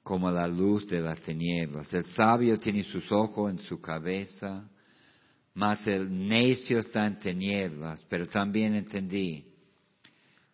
como 0.03 0.31
la 0.31 0.47
luz 0.47 0.87
de 0.87 1.01
las 1.01 1.21
tinieblas. 1.21 1.93
El 1.93 2.05
sabio 2.05 2.57
tiene 2.59 2.85
sus 2.85 3.11
ojos 3.11 3.51
en 3.51 3.59
su 3.59 3.81
cabeza, 3.81 4.71
mas 5.57 5.87
el 5.87 6.29
necio 6.29 6.81
está 6.81 7.07
en 7.07 7.19
tinieblas. 7.19 8.05
Pero 8.11 8.27
también 8.27 8.75
entendí 8.75 9.43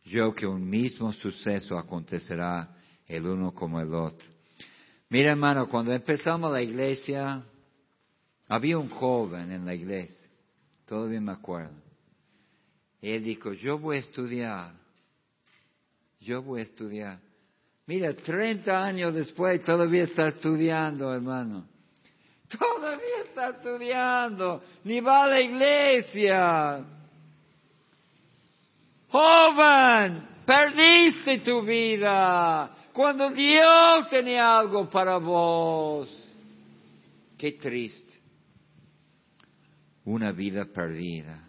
yo 0.05 0.33
que 0.33 0.47
un 0.47 0.69
mismo 0.69 1.13
suceso 1.13 1.77
acontecerá 1.77 2.77
el 3.07 3.27
uno 3.27 3.53
como 3.53 3.81
el 3.81 3.93
otro. 3.93 4.29
Mira 5.09 5.33
hermano, 5.33 5.69
cuando 5.69 5.93
empezamos 5.93 6.53
la 6.53 6.63
iglesia, 6.63 7.43
había 8.47 8.79
un 8.79 8.89
joven 8.91 9.51
en 9.51 9.67
la 9.67 9.75
iglesia, 9.75 10.29
todavía 10.87 11.21
me 11.21 11.33
acuerdo. 11.33 11.83
Él 13.01 13.25
dijo, 13.25 13.53
yo 13.53 13.79
voy 13.79 13.97
a 13.97 14.01
estudiar, 14.01 14.73
yo 16.21 16.43
voy 16.43 16.61
a 16.61 16.65
estudiar. 16.65 17.19
Mira, 17.87 18.15
30 18.15 18.85
años 18.85 19.15
después 19.15 19.63
todavía 19.65 20.05
está 20.05 20.29
estudiando, 20.29 21.13
hermano. 21.13 21.67
Todavía 22.49 23.12
está 23.33 23.49
estudiando, 23.49 24.63
ni 24.85 25.01
va 25.01 25.25
a 25.25 25.29
la 25.29 25.41
iglesia. 25.41 26.85
Joven, 29.09 30.29
perdiste 30.47 31.39
tu 31.39 31.63
vida 31.63 32.71
cuando 32.93 33.31
Dios 33.31 34.09
tenía 34.11 34.59
algo 34.59 34.89
para 34.89 35.17
vos. 35.17 36.09
Qué 37.39 37.53
triste. 37.53 38.21
Una 40.05 40.33
vida 40.33 40.65
perdida. 40.67 41.49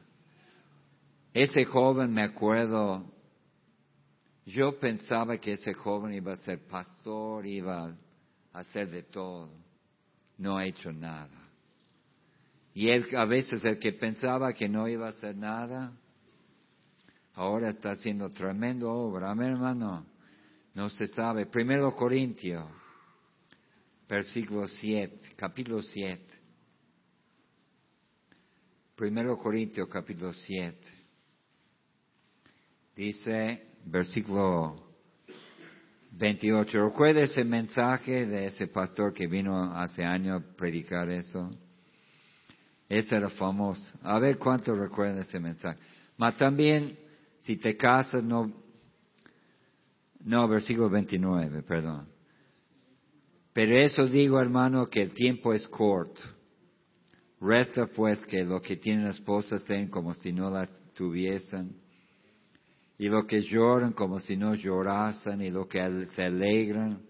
Ese 1.33 1.65
joven, 1.65 2.13
me 2.13 2.23
acuerdo, 2.23 3.03
yo 4.45 4.79
pensaba 4.79 5.37
que 5.37 5.53
ese 5.53 5.73
joven 5.73 6.13
iba 6.13 6.33
a 6.33 6.37
ser 6.37 6.59
pastor, 6.65 7.45
iba 7.45 7.87
a 8.53 8.59
hacer 8.59 8.89
de 8.89 9.03
todo. 9.03 9.49
No 10.37 10.57
ha 10.57 10.65
hecho 10.65 10.91
nada. 10.91 11.42
Y 12.73 12.89
él, 12.89 13.05
a 13.15 13.25
veces 13.25 13.63
el 13.65 13.77
que 13.77 13.93
pensaba 13.93 14.53
que 14.53 14.67
no 14.67 14.87
iba 14.87 15.07
a 15.07 15.11
hacer 15.11 15.35
nada, 15.35 15.93
ahora 17.35 17.69
está 17.69 17.91
haciendo 17.91 18.29
tremendo 18.29 18.91
obra. 18.91 19.31
Amén, 19.31 19.51
hermano. 19.51 20.05
No 20.73 20.89
se 20.89 21.07
sabe. 21.07 21.45
Primero 21.45 21.95
Corintios, 21.95 22.65
versículo 24.09 24.67
7, 24.67 25.35
capítulo 25.35 25.83
7. 25.83 26.21
Primero 28.95 29.37
Corintios, 29.37 29.87
capítulo 29.87 30.33
7. 30.33 30.77
Dice, 32.95 33.67
versículo 33.85 34.83
28. 36.11 36.85
¿Recuerda 36.89 37.21
ese 37.21 37.43
mensaje 37.43 38.25
de 38.25 38.47
ese 38.47 38.67
pastor 38.67 39.13
que 39.13 39.27
vino 39.27 39.75
hace 39.75 40.03
años 40.03 40.41
a 40.41 40.55
predicar 40.55 41.09
eso? 41.09 41.51
Ese 42.93 43.15
era 43.15 43.29
famoso. 43.29 43.81
A 44.03 44.19
ver 44.19 44.37
cuánto 44.37 44.75
recuerda 44.75 45.21
ese 45.21 45.39
mensaje. 45.39 45.79
Mas 46.17 46.37
también, 46.37 46.97
si 47.41 47.57
te 47.57 47.75
casas, 47.75 48.23
no. 48.23 48.51
No, 50.23 50.47
versículo 50.47 50.89
29, 50.89 51.63
perdón. 51.63 52.07
Pero 53.51 53.75
eso 53.75 54.05
digo, 54.05 54.39
hermano, 54.39 54.89
que 54.89 55.01
el 55.01 55.13
tiempo 55.13 55.53
es 55.53 55.67
corto. 55.67 56.21
Resta 57.41 57.87
pues 57.87 58.23
que 58.25 58.43
lo 58.43 58.61
que 58.61 58.77
tienen 58.77 59.07
esposas 59.07 59.63
sean 59.63 59.87
como 59.87 60.13
si 60.13 60.31
no 60.31 60.49
la 60.49 60.67
tuviesen 60.93 61.83
y 62.97 63.09
lo 63.09 63.25
que 63.25 63.41
lloran 63.41 63.93
como 63.93 64.19
si 64.19 64.37
no 64.37 64.55
llorasen, 64.55 65.41
y 65.41 65.49
lo 65.49 65.67
que 65.67 66.05
se 66.15 66.23
alegran 66.23 67.01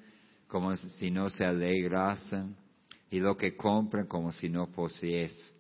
como 0.48 0.76
si 0.76 1.12
no 1.12 1.30
se 1.30 1.46
alegrasen, 1.46 2.56
y 3.12 3.20
lo 3.20 3.36
que 3.36 3.56
compran 3.56 4.08
como 4.08 4.32
si 4.32 4.50
no 4.50 4.72
poseyesen. 4.72 5.53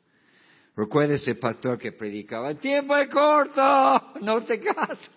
Recuerda 0.75 1.15
ese 1.15 1.35
pastor 1.35 1.77
que 1.77 1.91
predicaba, 1.91 2.49
el 2.49 2.57
tiempo 2.57 2.95
es 2.97 3.07
corto, 3.09 4.13
no 4.21 4.43
te 4.43 4.59
cases. 4.59 5.11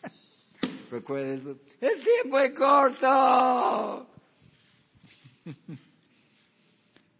Recuerda 0.90 1.34
eso, 1.34 1.56
el 1.80 2.02
tiempo 2.02 2.38
es 2.38 2.52
corto. 2.52 4.06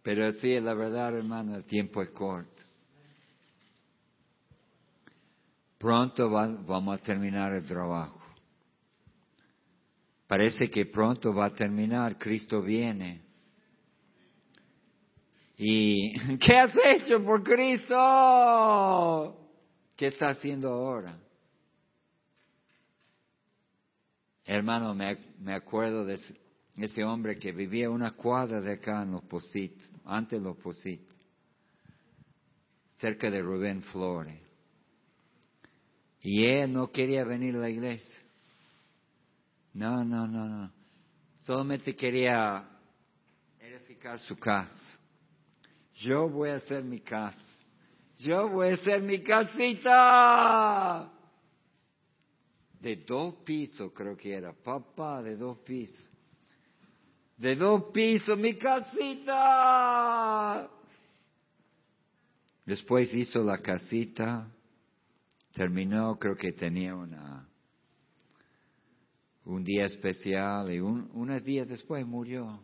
Pero 0.03 0.31
sí, 0.33 0.59
la 0.59 0.73
verdad, 0.73 1.17
hermano, 1.17 1.55
el 1.55 1.63
tiempo 1.63 2.01
es 2.01 2.09
corto. 2.09 2.55
pronto 5.85 6.31
vamos 6.31 6.99
a 6.99 7.03
terminar 7.03 7.53
el 7.53 7.63
trabajo. 7.63 8.19
Parece 10.25 10.67
que 10.67 10.87
pronto 10.87 11.31
va 11.31 11.45
a 11.45 11.53
terminar, 11.53 12.17
Cristo 12.17 12.63
viene. 12.63 13.21
¿Y 15.57 16.37
qué 16.39 16.57
has 16.57 16.77
hecho 16.85 17.23
por 17.23 17.43
Cristo? 17.43 19.37
¿Qué 19.95 20.07
está 20.07 20.27
haciendo 20.27 20.69
ahora? 20.69 21.17
Hermano, 24.43 24.93
me, 24.93 25.17
me 25.39 25.55
acuerdo 25.55 26.05
de 26.05 26.19
ese, 26.77 27.03
hombre 27.03 27.37
que 27.39 27.51
vivía 27.51 27.89
una 27.89 28.11
cuadra 28.11 28.61
de 28.61 28.73
acá 28.73 29.01
en 29.01 29.11
Los 29.11 29.23
Positos, 29.23 29.89
antes 30.03 30.41
Los 30.41 30.57
Positos, 30.57 31.15
cerca 32.99 33.31
de 33.31 33.41
Rubén 33.41 33.81
Flores. 33.81 34.39
Y 36.21 36.45
él 36.45 36.73
no 36.73 36.91
quería 36.91 37.23
venir 37.23 37.55
a 37.55 37.59
la 37.59 37.69
iglesia. 37.69 38.19
No, 39.73 40.03
no, 40.03 40.27
no, 40.27 40.47
no. 40.47 40.71
Solamente 41.43 41.95
quería 41.95 42.67
edificar 43.59 44.19
su 44.19 44.35
casa. 44.35 44.84
Yo 45.95 46.29
voy 46.29 46.49
a 46.49 46.55
hacer 46.55 46.83
mi 46.83 46.99
casa. 46.99 47.41
Yo 48.17 48.49
voy 48.49 48.69
a 48.69 48.73
hacer 48.75 49.01
mi 49.01 49.19
casita. 49.21 51.11
De 52.79 52.97
dos 52.97 53.35
pisos 53.43 53.91
creo 53.93 54.15
que 54.15 54.33
era. 54.35 54.53
Papá, 54.53 55.21
de 55.21 55.35
dos 55.35 55.59
pisos. 55.59 56.09
De 57.37 57.55
dos 57.55 57.85
pisos, 57.93 58.37
mi 58.37 58.55
casita. 58.55 59.09
Después 62.65 63.13
hizo 63.13 63.43
la 63.43 63.57
casita 63.57 64.49
terminó, 65.55 66.19
creo 66.19 66.35
que 66.35 66.51
tenía 66.51 66.93
una, 66.93 67.47
un 69.45 69.63
día 69.63 69.85
especial 69.85 70.71
y 70.71 70.79
un, 70.79 71.09
unos 71.13 71.43
días 71.43 71.67
después 71.67 72.05
murió. 72.05 72.59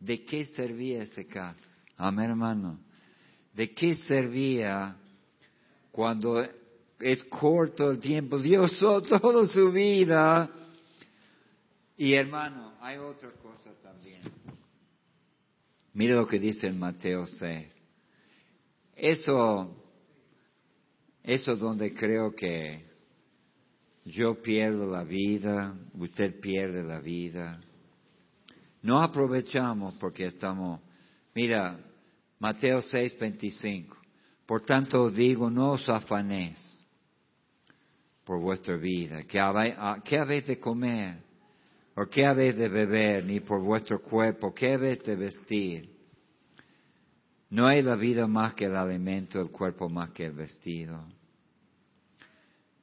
¿De 0.00 0.24
qué 0.24 0.44
servía 0.46 1.04
ese 1.04 1.24
caso? 1.24 1.71
Amén, 1.96 2.30
hermano. 2.30 2.78
¿De 3.54 3.72
qué 3.74 3.94
servía 3.94 4.96
cuando 5.90 6.42
es 7.00 7.22
corto 7.24 7.90
el 7.90 7.98
tiempo? 7.98 8.38
Dios 8.38 8.78
toda 8.78 9.46
su 9.46 9.70
vida. 9.70 10.48
Y 11.96 12.14
hermano, 12.14 12.72
hay 12.80 12.98
otra 12.98 13.28
cosa 13.30 13.70
también. 13.82 14.20
Mira 15.94 16.16
lo 16.16 16.26
que 16.26 16.38
dice 16.38 16.66
en 16.66 16.78
Mateo 16.78 17.26
6. 17.26 17.68
Eso 18.96 19.76
eso 21.24 21.52
es 21.52 21.60
donde 21.60 21.94
creo 21.94 22.34
que 22.34 22.84
yo 24.04 24.42
pierdo 24.42 24.90
la 24.90 25.04
vida, 25.04 25.72
usted 25.94 26.40
pierde 26.40 26.82
la 26.82 26.98
vida. 26.98 27.60
No 28.82 29.00
aprovechamos 29.00 29.94
porque 29.94 30.26
estamos 30.26 30.80
Mira, 31.34 31.78
Mateo 32.38 32.82
6, 32.82 33.18
25. 33.18 33.96
Por 34.46 34.62
tanto 34.62 35.10
digo, 35.10 35.48
no 35.48 35.72
os 35.72 35.88
afanéis 35.88 36.58
por 38.24 38.40
vuestra 38.40 38.76
vida, 38.76 39.22
¿qué 39.24 39.38
habéis 40.18 40.46
de 40.46 40.58
comer? 40.58 41.16
¿O 41.96 42.06
qué 42.06 42.24
habéis 42.26 42.56
de 42.56 42.68
beber? 42.68 43.24
Ni 43.24 43.40
por 43.40 43.62
vuestro 43.62 44.00
cuerpo, 44.00 44.54
¿qué 44.54 44.74
habéis 44.74 45.02
de 45.02 45.16
vestir? 45.16 45.90
No 47.50 47.66
hay 47.66 47.82
la 47.82 47.96
vida 47.96 48.26
más 48.26 48.54
que 48.54 48.64
el 48.64 48.76
alimento, 48.76 49.40
el 49.40 49.50
cuerpo 49.50 49.88
más 49.88 50.10
que 50.10 50.26
el 50.26 50.32
vestido. 50.32 51.04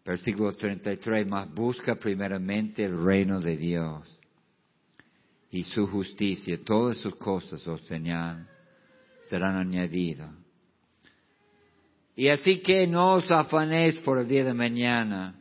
Versículo 0.05 0.51
33, 0.51 1.27
más 1.27 1.51
busca 1.53 1.95
primeramente 1.95 2.83
el 2.83 3.03
reino 3.03 3.39
de 3.39 3.57
Dios 3.57 4.18
y 5.51 5.63
su 5.63 5.87
justicia, 5.87 6.59
todas 6.63 6.97
sus 6.97 7.15
cosas, 7.15 7.65
oh 7.67 7.77
Señor, 7.79 8.37
serán 9.23 9.57
añadidas. 9.57 10.31
Y 12.15 12.29
así 12.29 12.59
que 12.61 12.85
no 12.85 13.13
os 13.13 13.31
afanéis 13.31 13.95
por 14.01 14.19
el 14.19 14.27
día 14.27 14.43
de 14.43 14.53
mañana, 14.53 15.35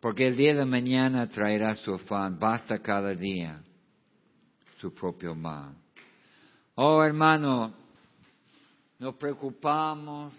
porque 0.00 0.24
el 0.24 0.36
día 0.36 0.54
de 0.54 0.64
mañana 0.64 1.28
traerá 1.28 1.74
su 1.74 1.94
afán, 1.94 2.38
basta 2.38 2.78
cada 2.78 3.14
día 3.14 3.60
su 4.80 4.94
propio 4.94 5.34
mal. 5.34 5.74
Oh 6.76 7.02
hermano, 7.02 7.72
nos 8.98 9.16
preocupamos, 9.16 10.32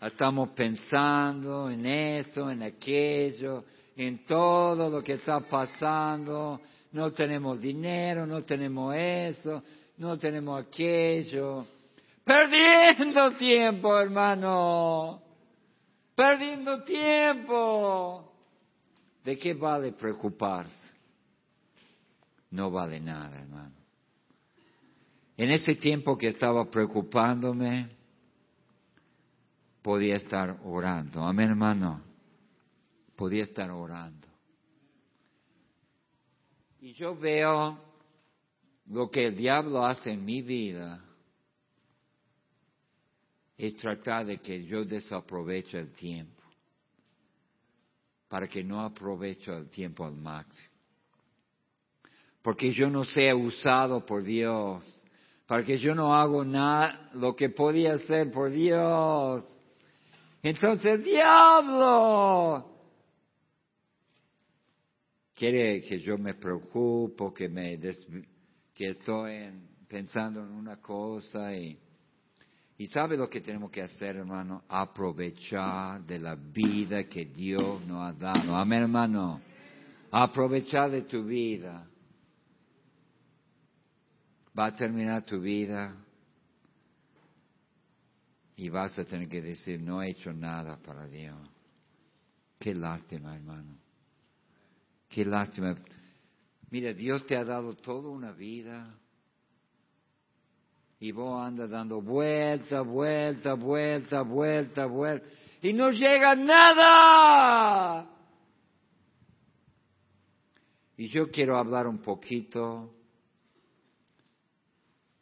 estamos 0.00 0.50
pensando 0.50 1.68
en 1.70 1.86
eso, 1.86 2.50
en 2.50 2.62
aquello, 2.62 3.64
en 3.96 4.24
todo 4.24 4.90
lo 4.90 5.02
que 5.02 5.14
está 5.14 5.40
pasando, 5.40 6.60
no 6.94 7.10
tenemos 7.10 7.60
dinero, 7.60 8.24
no 8.24 8.42
tenemos 8.44 8.94
eso, 8.96 9.64
no 9.98 10.16
tenemos 10.16 10.64
aquello. 10.64 11.66
Perdiendo 12.22 13.32
tiempo, 13.32 13.98
hermano. 13.98 15.20
Perdiendo 16.14 16.84
tiempo. 16.84 18.32
¿De 19.24 19.36
qué 19.36 19.54
vale 19.54 19.90
preocuparse? 19.90 20.94
No 22.52 22.70
vale 22.70 23.00
nada, 23.00 23.40
hermano. 23.40 23.74
En 25.36 25.50
ese 25.50 25.74
tiempo 25.74 26.16
que 26.16 26.28
estaba 26.28 26.64
preocupándome, 26.70 27.88
podía 29.82 30.14
estar 30.14 30.58
orando. 30.64 31.24
Amén, 31.24 31.50
hermano. 31.50 32.00
Podía 33.16 33.42
estar 33.42 33.68
orando. 33.72 34.28
Y 36.84 36.92
yo 36.92 37.16
veo 37.16 37.78
lo 38.88 39.10
que 39.10 39.28
el 39.28 39.34
diablo 39.34 39.86
hace 39.86 40.10
en 40.10 40.22
mi 40.22 40.42
vida 40.42 41.02
es 43.56 43.74
tratar 43.78 44.26
de 44.26 44.36
que 44.36 44.66
yo 44.66 44.84
desaproveche 44.84 45.78
el 45.78 45.94
tiempo, 45.94 46.42
para 48.28 48.46
que 48.46 48.62
no 48.62 48.82
aproveche 48.82 49.50
el 49.50 49.70
tiempo 49.70 50.04
al 50.04 50.14
máximo. 50.14 50.68
Porque 52.42 52.70
yo 52.74 52.90
no 52.90 53.04
sea 53.04 53.34
usado 53.34 54.04
por 54.04 54.22
Dios, 54.22 54.84
para 55.46 55.64
que 55.64 55.78
yo 55.78 55.94
no 55.94 56.14
hago 56.14 56.44
nada 56.44 57.08
lo 57.14 57.34
que 57.34 57.48
podía 57.48 57.94
hacer 57.94 58.30
por 58.30 58.50
Dios. 58.50 59.42
Entonces 60.42 61.02
diablo 61.02 62.73
quiere 65.50 65.82
que 65.82 65.98
yo 65.98 66.16
me 66.16 66.34
preocupo, 66.34 67.34
que 67.34 67.50
me 67.50 67.78
que 67.78 68.88
estoy 68.88 69.50
pensando 69.86 70.42
en 70.42 70.52
una 70.52 70.78
cosa 70.78 71.54
y, 71.54 71.78
y 72.78 72.86
sabe 72.86 73.18
lo 73.18 73.28
que 73.28 73.42
tenemos 73.42 73.70
que 73.70 73.82
hacer, 73.82 74.16
hermano, 74.16 74.62
aprovechar 74.68 76.02
de 76.02 76.18
la 76.18 76.34
vida 76.34 77.04
que 77.04 77.26
Dios 77.26 77.84
nos 77.86 78.08
ha 78.08 78.12
dado. 78.14 78.56
Amén, 78.56 78.84
hermano. 78.84 79.40
Aprovechar 80.10 80.90
de 80.90 81.02
tu 81.02 81.24
vida. 81.24 81.86
Va 84.58 84.66
a 84.66 84.74
terminar 84.74 85.26
tu 85.26 85.40
vida 85.40 85.94
y 88.56 88.70
vas 88.70 88.98
a 88.98 89.04
tener 89.04 89.28
que 89.28 89.42
decir, 89.42 89.78
no 89.78 90.02
he 90.02 90.08
hecho 90.08 90.32
nada 90.32 90.78
para 90.78 91.06
Dios. 91.06 91.36
Qué 92.58 92.74
lástima, 92.74 93.36
hermano. 93.36 93.83
Qué 95.14 95.24
lástima. 95.24 95.76
Mira, 96.72 96.92
Dios 96.92 97.24
te 97.24 97.36
ha 97.36 97.44
dado 97.44 97.76
toda 97.76 98.10
una 98.10 98.32
vida. 98.32 98.98
Y 100.98 101.12
vos 101.12 101.40
andas 101.40 101.70
dando 101.70 102.02
vuelta, 102.02 102.80
vuelta, 102.80 103.54
vuelta, 103.54 104.22
vuelta, 104.22 104.86
vuelta. 104.86 105.24
Y 105.62 105.72
no 105.72 105.90
llega 105.92 106.34
nada. 106.34 108.10
Y 110.96 111.06
yo 111.06 111.30
quiero 111.30 111.58
hablar 111.58 111.86
un 111.86 111.98
poquito 111.98 112.92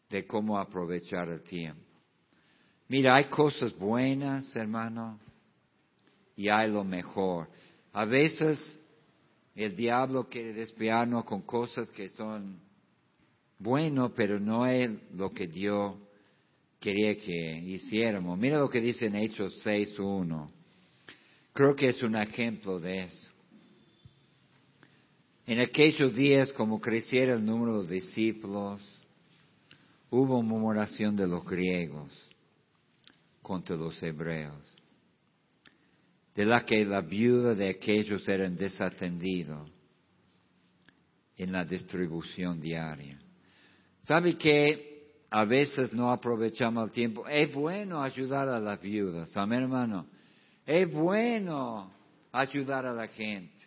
de 0.09 0.27
cómo 0.27 0.59
aprovechar 0.59 1.29
el 1.29 1.43
tiempo. 1.43 1.83
Mira, 2.89 3.17
hay 3.17 3.25
cosas 3.25 3.77
buenas, 3.77 4.57
hermano, 4.57 5.19
y 6.35 6.49
hay 6.49 6.71
lo 6.71 6.83
mejor. 6.83 7.51
A 7.93 8.07
veces 8.07 8.79
el 9.55 9.77
diablo 9.77 10.29
quiere 10.29 10.53
desviarnos 10.53 11.25
con 11.25 11.43
cosas 11.43 11.91
que 11.91 12.09
son 12.09 12.59
buenas, 13.59 14.11
pero 14.17 14.41
no 14.41 14.67
es 14.67 14.91
lo 15.15 15.31
que 15.31 15.47
Dios 15.47 15.97
quería 16.81 17.15
que 17.17 17.59
hiciéramos. 17.59 18.39
Mira 18.39 18.59
lo 18.59 18.69
que 18.69 18.81
dice 18.81 19.07
en 19.07 19.17
Hechos 19.17 19.65
6.1. 19.65 20.51
Creo 21.53 21.77
que 21.77 21.89
es 21.89 22.03
un 22.03 22.17
ejemplo 22.17 22.81
de 22.81 22.99
eso. 23.01 23.31
En 25.47 25.61
aquellos 25.61 26.15
días, 26.15 26.51
como 26.53 26.81
creciera 26.81 27.35
el 27.35 27.45
número 27.45 27.83
de 27.83 27.97
discípulos, 27.97 28.81
hubo 30.09 30.43
murmuración 30.43 31.15
de 31.15 31.27
los 31.27 31.45
griegos 31.45 32.11
contra 33.43 33.77
los 33.77 34.03
hebreos 34.03 34.72
de 36.35 36.45
la 36.47 36.65
que 36.65 36.85
la 36.85 37.01
viuda 37.01 37.55
de 37.55 37.69
aquellos 37.69 38.27
eran 38.29 38.57
desatendidos 38.57 39.71
en 41.37 41.53
la 41.53 41.65
distribución 41.65 42.61
diaria. 42.61 43.19
¿Sabe 44.05 44.37
que 44.37 45.25
a 45.31 45.45
veces 45.45 45.93
no 45.93 46.11
aprovechamos 46.11 46.87
el 46.87 46.91
tiempo? 46.91 47.27
Es 47.29 47.53
bueno 47.53 48.03
ayudar 48.03 48.49
a 48.49 48.61
las 48.61 48.81
viudas, 48.81 49.37
amén 49.37 49.63
hermano. 49.63 50.07
Es 50.67 50.91
bueno 50.93 51.93
ayudar 52.33 52.87
a 52.87 52.93
la 52.93 53.09
gente. 53.09 53.67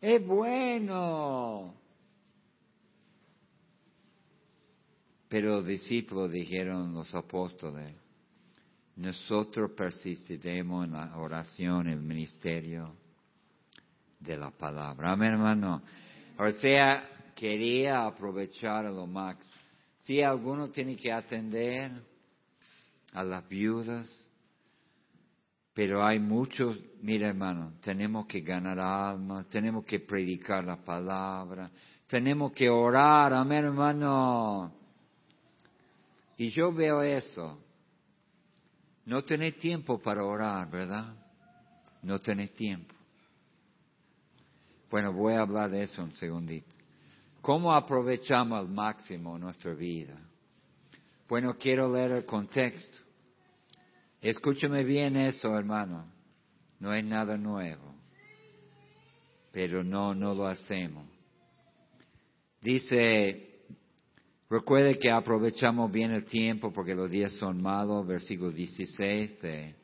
Es 0.00 0.24
bueno. 0.24 1.74
Pero 5.28 5.56
los 5.56 5.66
discípulos 5.66 6.30
dijeron 6.30 6.92
los 6.92 7.14
apóstoles, 7.14 7.94
nosotros 8.96 9.70
persistiremos 9.76 10.86
en 10.86 10.92
la 10.92 11.16
oración, 11.16 11.88
el 11.88 12.00
ministerio 12.00 12.94
de 14.20 14.36
la 14.36 14.50
palabra. 14.50 15.12
Amén, 15.12 15.32
hermano. 15.32 15.82
O 16.38 16.48
sea, 16.50 17.08
quería 17.34 18.04
aprovechar 18.04 18.84
lo 18.84 19.06
máximo. 19.06 19.50
Si 20.04 20.22
alguno 20.22 20.70
tiene 20.70 20.96
que 20.96 21.12
atender 21.12 21.92
a 23.12 23.22
las 23.22 23.48
viudas, 23.48 24.22
pero 25.74 26.04
hay 26.04 26.18
muchos, 26.18 26.78
mira 27.00 27.28
hermano, 27.28 27.74
tenemos 27.80 28.26
que 28.26 28.40
ganar 28.40 28.78
almas, 28.78 29.48
tenemos 29.48 29.84
que 29.84 30.00
predicar 30.00 30.64
la 30.64 30.76
palabra, 30.76 31.70
tenemos 32.06 32.52
que 32.52 32.68
orar, 32.68 33.32
amén 33.32 33.64
hermano. 33.64 34.72
Y 36.36 36.50
yo 36.50 36.72
veo 36.72 37.02
eso, 37.02 37.58
no 39.06 39.22
tenés 39.24 39.58
tiempo 39.58 39.98
para 39.98 40.24
orar, 40.24 40.70
¿verdad? 40.70 41.14
No 42.02 42.18
tenés 42.18 42.52
tiempo. 42.54 42.94
Bueno, 44.90 45.12
voy 45.12 45.34
a 45.34 45.40
hablar 45.40 45.70
de 45.70 45.82
eso 45.82 46.02
un 46.02 46.14
segundito. 46.16 46.68
¿Cómo 47.40 47.74
aprovechamos 47.74 48.58
al 48.58 48.68
máximo 48.68 49.38
nuestra 49.38 49.72
vida? 49.74 50.16
Bueno, 51.28 51.56
quiero 51.58 51.92
leer 51.92 52.12
el 52.12 52.26
contexto. 52.26 52.98
Escúchame 54.20 54.84
bien 54.84 55.16
eso, 55.16 55.56
hermano. 55.56 56.04
No 56.78 56.94
es 56.94 57.04
nada 57.04 57.36
nuevo. 57.36 57.94
Pero 59.50 59.82
no, 59.82 60.14
no 60.14 60.34
lo 60.34 60.46
hacemos. 60.46 61.06
Dice 62.60 63.51
Recuerde 64.52 64.98
que 64.98 65.10
aprovechamos 65.10 65.90
bien 65.90 66.10
el 66.10 66.26
tiempo 66.26 66.70
porque 66.70 66.94
los 66.94 67.10
días 67.10 67.32
son 67.38 67.62
malos, 67.62 68.06
versículo 68.06 68.52
16 68.52 69.40
de 69.40 69.74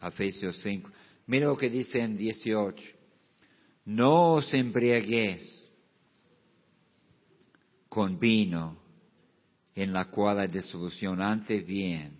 Efesios 0.00 0.60
5. 0.62 0.88
Mira 1.26 1.48
lo 1.48 1.56
que 1.56 1.68
dice 1.68 1.98
en 1.98 2.16
18. 2.16 2.84
No 3.86 4.34
os 4.34 4.54
embriaguéis 4.54 5.42
con 7.88 8.16
vino, 8.20 8.76
en 9.74 9.92
la 9.92 10.04
cual 10.04 10.38
hay 10.38 10.46
disolución, 10.46 11.20
antes 11.20 11.66
bien, 11.66 12.16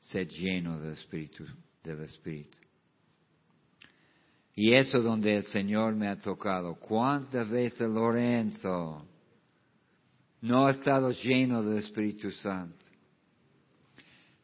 ser 0.00 0.28
lleno 0.28 0.80
del 0.80 0.94
Espíritu, 0.94 1.44
del 1.84 2.04
Espíritu. 2.04 2.56
Y 4.54 4.72
eso 4.72 5.02
donde 5.02 5.36
el 5.36 5.46
Señor 5.48 5.94
me 5.94 6.08
ha 6.08 6.18
tocado. 6.18 6.74
¿Cuántas 6.76 7.50
veces 7.50 7.86
Lorenzo 7.86 9.04
no 10.42 10.66
ha 10.66 10.70
estado 10.70 11.10
lleno 11.10 11.62
del 11.62 11.78
Espíritu 11.78 12.30
Santo? 12.30 12.86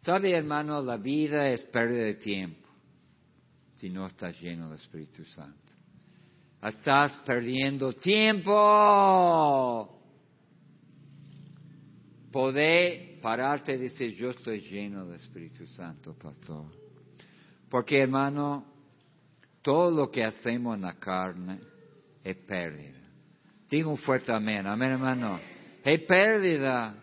¿Sabe, 0.03 0.33
hermano? 0.33 0.83
La 0.83 0.97
vida 0.97 1.49
es 1.51 1.63
pérdida 1.63 2.05
de 2.05 2.15
tiempo 2.15 2.69
si 3.79 3.91
no 3.91 4.07
estás 4.07 4.41
lleno 4.41 4.71
del 4.71 4.79
Espíritu 4.79 5.25
Santo. 5.25 5.73
Estás 6.63 7.13
perdiendo 7.27 7.93
tiempo. 7.93 8.53
Poder 12.33 13.21
pararte 13.21 13.75
y 13.75 13.79
decir, 13.79 14.15
yo 14.15 14.31
estoy 14.31 14.61
lleno 14.61 15.05
del 15.07 15.21
Espíritu 15.21 15.67
Santo, 15.67 16.15
pastor. 16.15 16.67
Porque, 17.69 18.01
hermano, 18.01 18.65
todo 19.61 19.91
lo 19.91 20.11
que 20.11 20.25
hacemos 20.25 20.77
en 20.77 20.83
la 20.83 20.99
carne 20.99 21.61
es 22.23 22.37
pérdida. 22.37 23.01
Digo 23.69 23.91
un 23.91 23.99
fuerte 23.99 24.33
amén, 24.33 24.67
amén, 24.67 24.93
hermano. 24.93 25.54
Es 25.85 26.01
pérdida. 26.01 26.97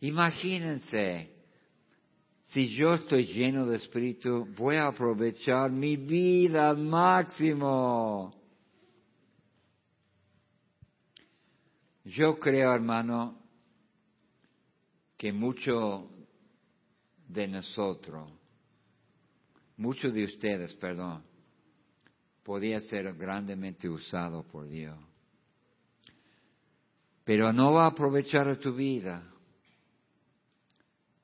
Imagínense, 0.00 1.30
si 2.42 2.76
yo 2.76 2.92
estoy 2.92 3.24
lleno 3.24 3.64
de 3.64 3.76
espíritu, 3.76 4.46
voy 4.54 4.76
a 4.76 4.88
aprovechar 4.88 5.70
mi 5.70 5.96
vida 5.96 6.68
al 6.68 6.76
máximo. 6.76 8.34
Yo 12.04 12.38
creo, 12.38 12.74
hermano, 12.74 13.38
que 15.16 15.32
mucho 15.32 16.06
de 17.26 17.48
nosotros, 17.48 18.30
muchos 19.78 20.12
de 20.12 20.26
ustedes, 20.26 20.74
perdón, 20.74 21.24
podía 22.42 22.78
ser 22.82 23.14
grandemente 23.14 23.88
usado 23.88 24.42
por 24.42 24.68
Dios. 24.68 24.98
Pero 27.24 27.52
no 27.52 27.72
va 27.72 27.84
a 27.84 27.88
aprovechar 27.88 28.54
tu 28.58 28.74
vida 28.74 29.22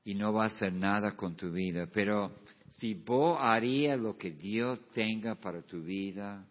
y 0.03 0.15
no 0.15 0.33
va 0.33 0.45
a 0.45 0.47
hacer 0.47 0.73
nada 0.73 1.15
con 1.15 1.35
tu 1.35 1.51
vida. 1.51 1.87
Pero 1.93 2.31
si 2.71 2.95
vos 2.95 3.37
harías 3.39 3.99
lo 3.99 4.17
que 4.17 4.31
Dios 4.31 4.79
tenga 4.93 5.35
para 5.35 5.61
tu 5.61 5.81
vida, 5.81 6.43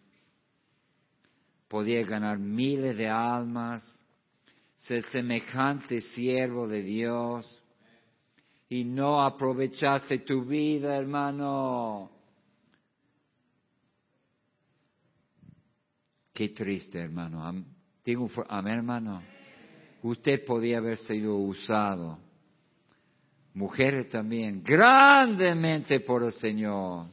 podías 1.67 2.07
ganar 2.07 2.39
miles 2.39 2.97
de 2.97 3.09
almas, 3.09 3.83
ser 4.77 5.03
semejante 5.09 6.01
siervo 6.01 6.67
de 6.67 6.81
Dios 6.81 7.45
y 8.69 8.85
no 8.85 9.21
aprovechaste 9.21 10.19
tu 10.19 10.45
vida, 10.45 10.95
hermano. 10.95 12.09
Qué 16.33 16.49
triste, 16.49 16.99
hermano. 16.99 17.65
Digo, 18.03 18.27
amén, 18.47 18.77
hermano. 18.77 19.30
Usted 20.03 20.43
podía 20.45 20.77
haber 20.77 20.97
sido 20.97 21.35
usado 21.35 22.19
mujeres 23.53 24.09
también, 24.09 24.63
grandemente 24.63 25.99
por 25.99 26.23
el 26.23 26.33
Señor. 26.33 27.07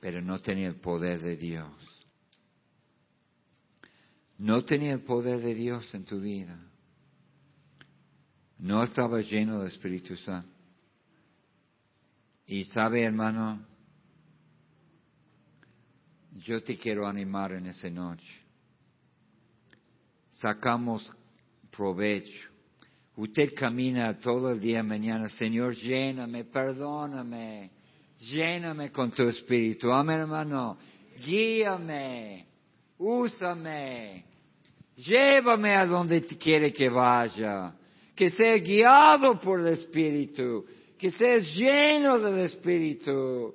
Pero 0.00 0.22
no 0.22 0.38
tenía 0.40 0.68
el 0.68 0.76
poder 0.76 1.20
de 1.20 1.36
Dios. 1.36 1.72
No 4.38 4.64
tenía 4.64 4.92
el 4.92 5.02
poder 5.02 5.40
de 5.40 5.54
Dios 5.54 5.92
en 5.94 6.04
tu 6.04 6.20
vida. 6.20 6.56
No 8.58 8.84
estaba 8.84 9.20
lleno 9.20 9.62
de 9.62 9.68
Espíritu 9.68 10.16
Santo. 10.16 10.56
Y 12.46 12.64
sabe, 12.64 13.02
hermano, 13.02 13.60
yo 16.36 16.62
te 16.62 16.76
quiero 16.76 17.06
animar 17.06 17.52
en 17.52 17.66
esa 17.66 17.90
noche. 17.90 18.47
Sacamos 20.40 21.10
provecho 21.70 22.48
Usted 23.18 23.52
camina 23.52 24.16
todo 24.20 24.52
el 24.52 24.60
día 24.60 24.80
mañana, 24.84 25.28
Señor, 25.28 25.74
lléname, 25.74 26.44
perdóname, 26.44 27.68
lléname 28.20 28.92
con 28.92 29.10
tu 29.10 29.24
espíritu. 29.28 29.90
Amén, 29.90 30.20
hermano. 30.20 30.78
Guíame, 31.26 32.46
úsame, 32.96 34.24
llévame 34.94 35.74
a 35.74 35.84
donde 35.84 36.24
quiere 36.26 36.72
que 36.72 36.88
vaya. 36.88 37.74
Que 38.14 38.30
sea 38.30 38.56
guiado 38.58 39.40
por 39.40 39.66
el 39.66 39.72
espíritu, 39.72 40.64
que 40.96 41.10
sea 41.10 41.38
lleno 41.38 42.20
del 42.20 42.44
espíritu. 42.44 43.52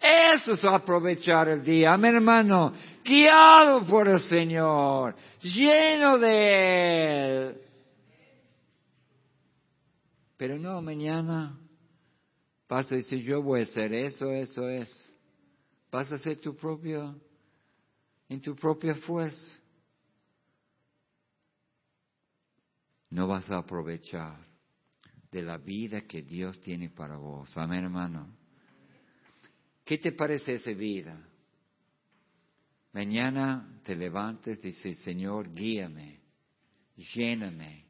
Eso 0.00 0.52
es 0.52 0.64
aprovechar 0.64 1.48
el 1.48 1.62
día, 1.62 1.92
amén 1.92 2.16
hermano, 2.16 2.72
guiado 3.04 3.84
por 3.86 4.08
el 4.08 4.20
Señor, 4.20 5.16
lleno 5.40 6.18
de 6.18 7.48
Él. 7.48 7.60
Pero 10.36 10.58
no, 10.58 10.82
mañana 10.82 11.58
vas 12.68 12.90
a 12.92 12.96
decir, 12.96 13.22
yo 13.22 13.42
voy 13.42 13.60
a 13.60 13.64
hacer 13.64 13.92
eso, 13.94 14.30
eso 14.30 14.68
es. 14.68 14.92
Vas 15.90 16.12
a 16.12 16.16
hacer 16.16 16.38
tu 16.40 16.54
propio, 16.54 17.18
en 18.28 18.40
tu 18.40 18.54
propia 18.54 18.94
fuerza. 18.94 19.58
No 23.10 23.26
vas 23.26 23.50
a 23.50 23.58
aprovechar 23.58 24.36
de 25.30 25.42
la 25.42 25.56
vida 25.56 26.02
que 26.02 26.22
Dios 26.22 26.60
tiene 26.60 26.90
para 26.90 27.16
vos. 27.16 27.56
Amén, 27.56 27.84
hermano. 27.84 28.28
¿Qué 29.86 29.98
te 29.98 30.10
parece 30.10 30.54
esa 30.54 30.72
vida? 30.72 31.16
Mañana 32.92 33.80
te 33.84 33.94
levantes 33.94 34.58
y 34.64 34.68
dices, 34.68 34.98
Señor, 34.98 35.48
guíame, 35.52 36.18
lléname, 37.14 37.84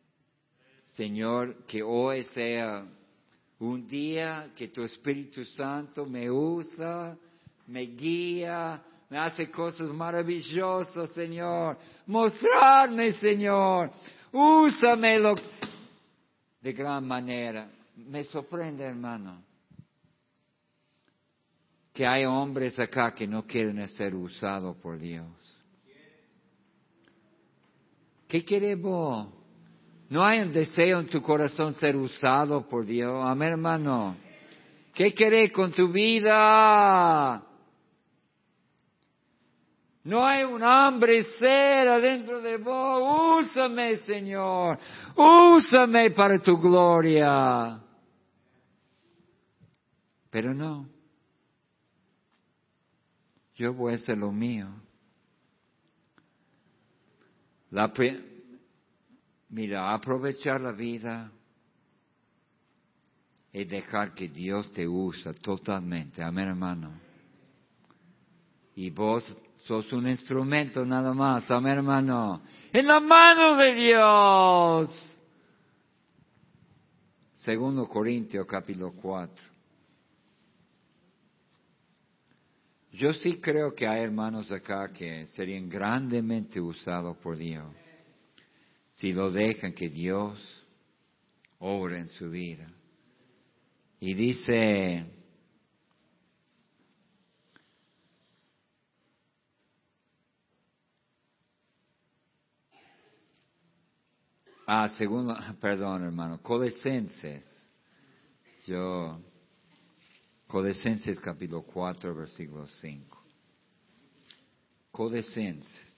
Señor, 0.92 1.64
que 1.64 1.82
hoy 1.82 2.22
sea 2.24 2.84
un 3.60 3.88
día 3.88 4.50
que 4.54 4.68
tu 4.68 4.82
Espíritu 4.82 5.42
Santo 5.46 6.04
me 6.04 6.30
usa, 6.30 7.16
me 7.66 7.86
guía, 7.86 8.82
me 9.08 9.18
hace 9.18 9.50
cosas 9.50 9.88
maravillosas, 9.88 11.10
Señor. 11.12 11.78
Mostrarme, 12.08 13.12
Señor. 13.12 13.90
Úsame 14.32 15.18
de 16.60 16.72
gran 16.74 17.06
manera. 17.06 17.70
Me 17.96 18.22
sorprende, 18.24 18.84
hermano, 18.84 19.45
que 21.96 22.06
hay 22.06 22.26
hombres 22.26 22.78
acá 22.78 23.14
que 23.14 23.26
no 23.26 23.46
quieren 23.46 23.88
ser 23.88 24.14
usados 24.14 24.76
por 24.76 24.98
Dios. 24.98 25.26
¿Qué 28.28 28.44
queremos? 28.44 29.28
No 30.10 30.22
hay 30.22 30.40
un 30.40 30.52
deseo 30.52 31.00
en 31.00 31.06
tu 31.06 31.22
corazón 31.22 31.72
ser 31.76 31.96
usado 31.96 32.68
por 32.68 32.84
Dios. 32.84 33.26
Amén, 33.26 33.52
hermano. 33.52 34.14
¿Qué 34.92 35.14
querés 35.14 35.50
con 35.52 35.72
tu 35.72 35.88
vida? 35.90 37.42
No 40.04 40.26
hay 40.26 40.44
un 40.44 40.62
hambre 40.62 41.16
y 41.16 41.22
sed 41.22 41.88
adentro 41.88 42.42
de 42.42 42.58
vos. 42.58 43.46
Úsame, 43.46 43.96
Señor. 43.96 44.78
Úsame 45.16 46.10
para 46.10 46.38
tu 46.40 46.58
gloria. 46.58 47.80
Pero 50.30 50.52
no. 50.52 50.95
Yo 53.56 53.72
voy 53.72 53.94
a 53.94 53.96
hacer 53.96 54.18
lo 54.18 54.30
mío. 54.30 54.68
La, 57.70 57.92
Mira, 59.48 59.92
aprovechar 59.92 60.60
la 60.60 60.72
vida 60.72 61.30
y 63.52 63.64
dejar 63.64 64.14
que 64.14 64.28
Dios 64.28 64.70
te 64.72 64.86
usa 64.86 65.32
totalmente. 65.32 66.22
Amén, 66.22 66.48
hermano. 66.48 66.92
Y 68.74 68.90
vos 68.90 69.24
sos 69.64 69.90
un 69.92 70.08
instrumento 70.08 70.84
nada 70.84 71.14
más. 71.14 71.50
Amén, 71.50 71.78
hermano. 71.78 72.42
En 72.72 72.86
la 72.86 73.00
mano 73.00 73.56
de 73.56 73.74
Dios. 73.74 75.16
Segundo 77.36 77.88
Corintios 77.88 78.46
capítulo 78.46 78.92
4. 78.92 79.55
Yo 82.96 83.12
sí 83.12 83.40
creo 83.42 83.74
que 83.74 83.86
hay 83.86 84.04
hermanos 84.04 84.50
acá 84.50 84.90
que 84.90 85.26
serían 85.26 85.68
grandemente 85.68 86.58
usados 86.58 87.18
por 87.18 87.36
Dios 87.36 87.66
si 88.94 89.12
lo 89.12 89.30
dejan 89.30 89.74
que 89.74 89.90
Dios 89.90 90.64
obra 91.58 92.00
en 92.00 92.08
su 92.08 92.30
vida. 92.30 92.66
Y 94.00 94.14
dice, 94.14 95.04
ah, 104.66 104.88
según, 104.96 105.34
perdón 105.60 106.04
hermano, 106.04 106.40
Colosenses, 106.40 107.44
yo 108.66 109.20
Colosenses 110.56 111.20
capítulo 111.20 111.64
4, 111.64 112.14
versículo 112.14 112.66
5. 112.66 113.22
Colosenses. 114.90 115.96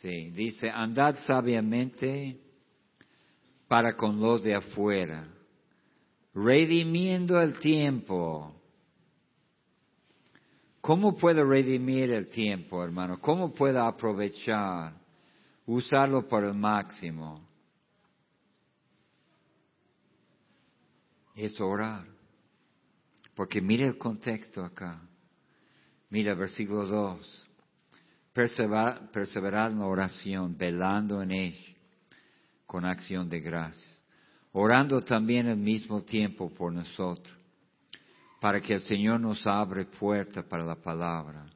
Sí, 0.00 0.30
dice, 0.30 0.70
andad 0.70 1.18
sabiamente 1.26 2.40
para 3.68 3.92
con 3.92 4.18
los 4.18 4.42
de 4.42 4.54
afuera, 4.54 5.28
redimiendo 6.32 7.38
el 7.42 7.58
tiempo. 7.58 8.54
¿Cómo 10.80 11.14
puedo 11.14 11.44
redimir 11.44 12.10
el 12.10 12.30
tiempo, 12.30 12.82
hermano? 12.82 13.20
¿Cómo 13.20 13.52
puedo 13.52 13.82
aprovechar, 13.82 14.94
usarlo 15.66 16.26
por 16.26 16.42
el 16.42 16.54
máximo? 16.54 17.46
Es 21.36 21.60
orar. 21.60 22.11
Porque 23.34 23.60
mire 23.60 23.86
el 23.86 23.96
contexto 23.96 24.64
acá. 24.64 25.00
Mira 26.10 26.34
versículo 26.34 26.86
2. 26.86 27.48
Perseverar, 28.32 29.70
en 29.70 29.78
la 29.78 29.86
oración, 29.86 30.56
velando 30.56 31.22
en 31.22 31.32
ella, 31.32 31.74
con 32.66 32.84
acción 32.84 33.28
de 33.28 33.40
gracias. 33.40 34.00
Orando 34.52 35.00
también 35.02 35.48
al 35.48 35.56
mismo 35.56 36.02
tiempo 36.02 36.50
por 36.50 36.72
nosotros, 36.72 37.34
para 38.40 38.60
que 38.60 38.74
el 38.74 38.82
Señor 38.82 39.20
nos 39.20 39.46
abre 39.46 39.84
puerta 39.84 40.42
para 40.42 40.64
la 40.64 40.76
palabra, 40.76 41.46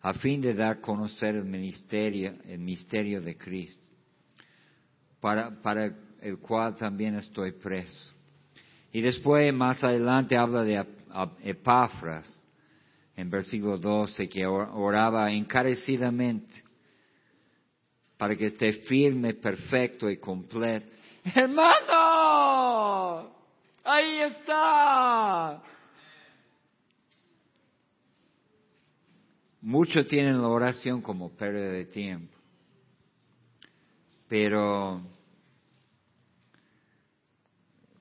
a 0.00 0.12
fin 0.14 0.40
de 0.40 0.54
dar 0.54 0.72
a 0.72 0.80
conocer 0.80 1.36
el 1.36 1.44
ministerio, 1.44 2.36
el 2.44 2.58
misterio 2.58 3.20
de 3.20 3.36
Cristo, 3.36 3.82
para, 5.20 5.50
para 5.62 5.94
el 6.20 6.38
cual 6.38 6.74
también 6.76 7.14
estoy 7.14 7.52
preso. 7.52 8.12
Y 8.92 9.00
después, 9.02 9.52
más 9.52 9.82
adelante, 9.84 10.36
habla 10.36 10.62
de 10.62 10.97
Epafras, 11.42 12.28
en 13.16 13.30
versículo 13.30 13.78
12, 13.78 14.28
que 14.28 14.46
oraba 14.46 15.32
encarecidamente 15.32 16.68
para 18.16 18.34
que 18.36 18.46
esté 18.46 18.72
firme, 18.84 19.34
perfecto 19.34 20.10
y 20.10 20.16
completo. 20.18 20.88
Hermano, 21.34 23.30
ahí 23.84 24.20
está. 24.20 25.62
Muchos 29.60 30.06
tienen 30.06 30.40
la 30.40 30.48
oración 30.48 31.02
como 31.02 31.30
pérdida 31.30 31.72
de 31.72 31.84
tiempo, 31.86 32.36
pero 34.28 35.02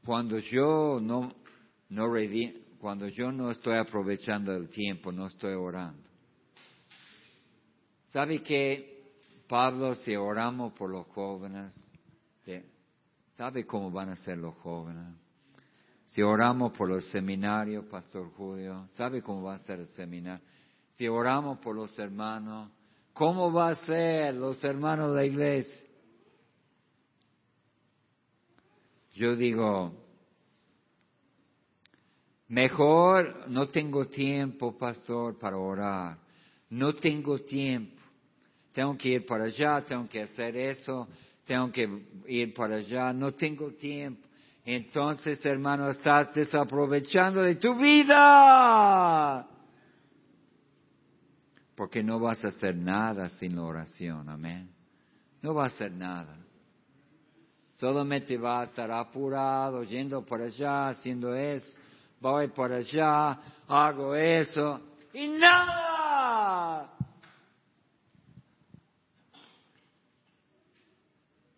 cuando 0.06 0.40
yo 0.40 1.00
no, 1.02 1.34
no 1.90 2.10
cuando 2.80 3.08
yo 3.08 3.32
no 3.32 3.52
estoy 3.52 3.78
aprovechando 3.78 4.54
el 4.54 4.70
tiempo, 4.70 5.12
no 5.12 5.28
estoy 5.28 5.54
orando. 5.54 6.08
¿Sabe 8.10 8.42
que 8.42 8.98
Pablo, 9.48 9.96
si 9.96 10.16
oramos 10.16 10.74
por 10.74 10.90
los 10.90 11.08
jóvenes, 11.08 11.74
¿sabe 13.34 13.66
cómo 13.66 13.92
van 13.92 14.10
a 14.10 14.16
ser 14.16 14.38
los 14.38 14.56
jóvenes? 14.58 15.16
Si 16.08 16.22
oramos 16.22 16.72
por 16.72 16.90
los 16.90 17.06
seminarios, 17.10 17.86
Pastor 17.86 18.32
Julio, 18.32 18.88
¿sabe 18.94 19.22
cómo 19.22 19.44
va 19.44 19.56
a 19.56 19.60
ser 19.60 19.80
el 19.80 19.88
seminario? 19.88 20.44
Si 20.92 21.08
oramos 21.08 21.60
por 21.60 21.76
los 21.76 21.98
hermanos, 22.00 22.72
¿cómo 23.14 23.52
va 23.52 23.70
a 23.70 23.76
ser 23.76 24.36
los 24.36 24.64
hermanos 24.64 25.14
de 25.14 25.22
la 25.22 25.26
iglesia? 25.28 25.88
Yo 29.14 29.36
digo, 29.36 29.94
Mejor 32.50 33.50
no 33.50 33.68
tengo 33.68 34.06
tiempo, 34.06 34.78
pastor, 34.78 35.38
para 35.38 35.58
orar. 35.58 36.18
No 36.70 36.94
tengo 36.96 37.40
tiempo. 37.40 38.02
Tengo 38.72 38.98
que 38.98 39.10
ir 39.10 39.26
para 39.26 39.46
allá, 39.46 39.84
tengo 39.86 40.08
que 40.08 40.22
hacer 40.22 40.56
eso, 40.56 41.08
tengo 41.46 41.72
que 41.72 41.90
ir 42.28 42.54
para 42.54 42.78
allá. 42.78 43.12
No 43.12 43.34
tengo 43.34 43.72
tiempo. 43.74 44.26
Entonces, 44.64 45.46
hermano, 45.46 45.90
estás 45.90 46.34
desaprovechando 46.34 47.42
de 47.42 47.56
tu 47.56 47.76
vida. 47.76 49.48
Porque 51.76 52.02
no 52.02 52.20
vas 52.20 52.44
a 52.46 52.50
hacer 52.50 52.76
nada 52.76 53.30
sin 53.30 53.56
la 53.56 53.64
oración, 53.64 54.30
amén. 54.30 54.70
No 55.42 55.54
vas 55.54 55.74
a 55.74 55.76
hacer 55.76 55.94
nada. 55.94 56.38
Solamente 57.78 58.38
va 58.38 58.62
a 58.62 58.64
estar 58.64 58.90
apurado, 58.90 59.84
yendo 59.84 60.26
por 60.26 60.42
allá, 60.42 60.90
haciendo 60.90 61.36
eso 61.36 61.77
voy 62.20 62.48
por 62.50 62.72
allá, 62.72 63.40
hago 63.68 64.16
eso 64.16 64.82
y 65.14 65.28
nada. 65.28 66.94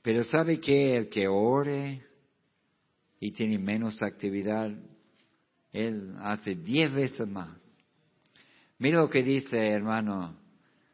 Pero 0.01 0.23
sabe 0.23 0.59
que 0.59 0.95
el 0.95 1.09
que 1.09 1.27
ore 1.27 2.01
y 3.19 3.31
tiene 3.31 3.57
menos 3.59 4.01
actividad, 4.01 4.71
él 5.71 6.15
hace 6.21 6.55
diez 6.55 6.91
veces 6.93 7.27
más. 7.27 7.57
Mira 8.77 9.01
lo 9.01 9.09
que 9.09 9.21
dice, 9.21 9.57
hermano, 9.57 10.35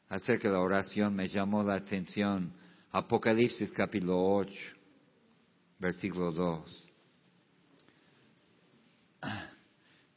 acerca 0.10 0.48
de 0.48 0.56
la 0.56 0.60
oración, 0.60 1.16
me 1.16 1.28
llamó 1.28 1.64
la 1.64 1.76
atención. 1.76 2.52
Apocalipsis 2.92 3.72
capítulo 3.72 4.18
8, 4.20 4.54
versículo 5.80 6.32
2. 6.32 6.85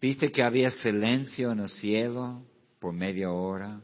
¿Viste 0.00 0.30
que 0.30 0.42
había 0.42 0.70
silencio 0.70 1.50
en 1.50 1.60
el 1.60 1.68
cielo 1.68 2.42
por 2.78 2.92
media 2.92 3.30
hora? 3.30 3.80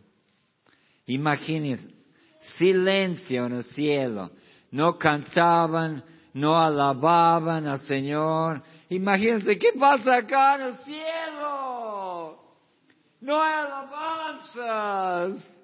Imagínense, 1.07 1.89
silencio 2.57 3.47
en 3.47 3.55
el 3.55 3.65
cielo. 3.65 4.31
No 4.71 4.97
cantaban, 4.97 6.05
no 6.33 6.57
alababan 6.57 7.67
al 7.67 7.81
Señor. 7.81 8.63
Imagínense 8.89 9.59
qué 9.59 9.73
pasa 9.79 10.17
acá 10.17 10.55
en 10.57 10.63
el 10.63 10.75
cielo. 10.79 12.43
No 13.21 13.43
hay 13.43 13.55
alabanzas. 13.55 15.59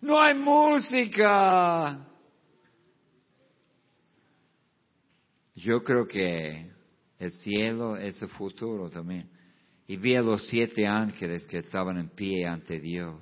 No 0.00 0.20
hay 0.20 0.34
música. 0.34 2.06
Yo 5.54 5.84
creo 5.84 6.08
que 6.08 6.70
el 7.20 7.30
cielo 7.30 7.96
es 7.96 8.20
el 8.20 8.28
futuro 8.30 8.90
también. 8.90 9.28
Y 9.86 9.96
vi 9.96 10.16
a 10.16 10.22
los 10.22 10.48
siete 10.48 10.86
ángeles 10.86 11.46
que 11.46 11.58
estaban 11.58 11.98
en 11.98 12.08
pie 12.08 12.46
ante 12.46 12.80
Dios. 12.80 13.20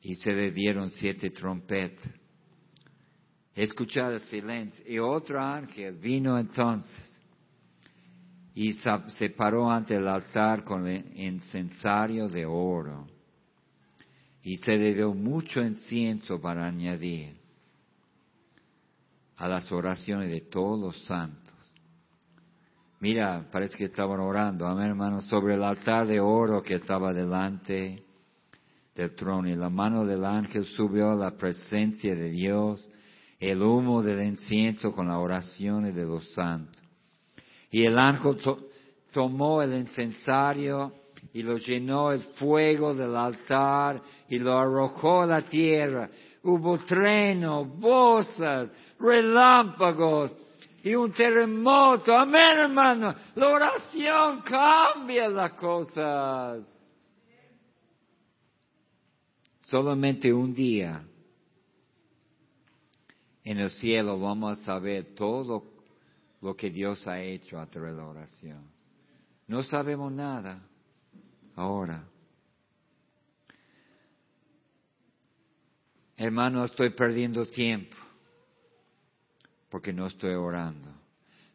Y 0.00 0.14
se 0.14 0.30
le 0.30 0.50
dieron 0.50 0.90
siete 0.90 1.30
trompetas. 1.30 2.10
Escuchar 3.54 4.12
el 4.12 4.20
silencio. 4.20 4.84
Y 4.86 4.98
otro 4.98 5.40
ángel 5.40 5.96
vino 5.96 6.38
entonces 6.38 7.14
y 8.54 8.72
se 8.72 9.30
paró 9.30 9.68
ante 9.68 9.96
el 9.96 10.06
altar 10.06 10.62
con 10.62 10.86
el 10.86 11.04
incensario 11.18 12.28
de 12.28 12.46
oro. 12.46 13.08
Y 14.44 14.56
se 14.58 14.78
le 14.78 14.94
dio 14.94 15.12
mucho 15.12 15.60
incienso 15.60 16.40
para 16.40 16.66
añadir 16.66 17.34
a 19.36 19.48
las 19.48 19.72
oraciones 19.72 20.30
de 20.30 20.42
todos 20.42 20.78
los 20.78 21.04
santos. 21.04 21.53
Mira, 23.00 23.44
parece 23.50 23.76
que 23.76 23.84
estaban 23.84 24.20
orando, 24.20 24.66
amén 24.66 24.90
hermano, 24.90 25.20
sobre 25.22 25.54
el 25.54 25.64
altar 25.64 26.06
de 26.06 26.20
oro 26.20 26.62
que 26.62 26.74
estaba 26.74 27.12
delante 27.12 28.02
del 28.94 29.14
trono. 29.14 29.48
Y 29.48 29.56
la 29.56 29.68
mano 29.68 30.06
del 30.06 30.24
ángel 30.24 30.64
subió 30.64 31.10
a 31.10 31.16
la 31.16 31.32
presencia 31.32 32.14
de 32.14 32.30
Dios, 32.30 32.86
el 33.40 33.62
humo 33.62 34.02
del 34.02 34.22
incienso 34.22 34.92
con 34.92 35.08
las 35.08 35.18
oraciones 35.18 35.94
de 35.94 36.04
los 36.04 36.32
santos. 36.32 36.80
Y 37.70 37.84
el 37.84 37.98
ángel 37.98 38.36
tomó 39.12 39.60
el 39.60 39.74
incensario 39.74 40.92
y 41.32 41.42
lo 41.42 41.56
llenó 41.56 42.12
el 42.12 42.20
fuego 42.20 42.94
del 42.94 43.16
altar 43.16 44.00
y 44.28 44.38
lo 44.38 44.58
arrojó 44.58 45.22
a 45.22 45.26
la 45.26 45.42
tierra. 45.42 46.08
Hubo 46.42 46.78
treno, 46.78 47.64
voces, 47.64 48.70
relámpagos 49.00 50.34
y 50.84 50.94
un 50.94 51.12
terremoto. 51.12 52.14
Amén, 52.14 52.58
hermano. 52.58 53.14
La 53.34 53.48
oración 53.48 54.42
cambia 54.42 55.28
las 55.28 55.52
cosas. 55.54 56.62
Solamente 59.66 60.30
un 60.30 60.54
día 60.54 61.02
en 63.42 63.58
el 63.58 63.70
cielo 63.70 64.20
vamos 64.20 64.58
a 64.58 64.64
saber 64.64 65.14
todo 65.14 65.64
lo 66.42 66.54
que 66.54 66.68
Dios 66.68 67.06
ha 67.08 67.18
hecho 67.18 67.58
a 67.58 67.66
través 67.66 67.92
de 67.92 67.98
la 67.98 68.06
oración. 68.06 68.62
No 69.48 69.62
sabemos 69.62 70.12
nada 70.12 70.60
ahora. 71.56 72.04
Hermano, 76.18 76.62
estoy 76.62 76.90
perdiendo 76.90 77.46
tiempo. 77.46 78.03
Porque 79.74 79.92
no 79.92 80.06
estoy 80.06 80.34
orando. 80.34 80.88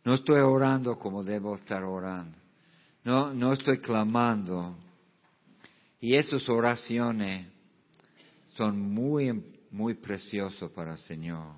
No 0.04 0.16
estoy 0.16 0.42
orando 0.42 1.00
como 1.00 1.24
debo 1.24 1.56
estar 1.56 1.82
orando. 1.86 2.38
No, 3.06 3.34
no 3.34 3.54
estoy 3.54 3.80
clamando. 3.80 4.76
Y 6.02 6.18
esas 6.18 6.50
oraciones 6.50 7.48
son 8.58 8.78
muy, 8.78 9.42
muy 9.72 9.94
preciosas 9.94 10.70
para 10.72 10.96
el 10.96 10.98
Señor. 10.98 11.56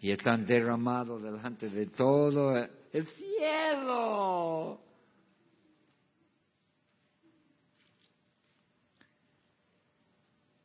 Y 0.00 0.12
están 0.12 0.46
derramados 0.46 1.20
delante 1.20 1.68
de 1.68 1.86
todo 1.86 2.54
el 2.92 3.08
cielo. 3.08 4.78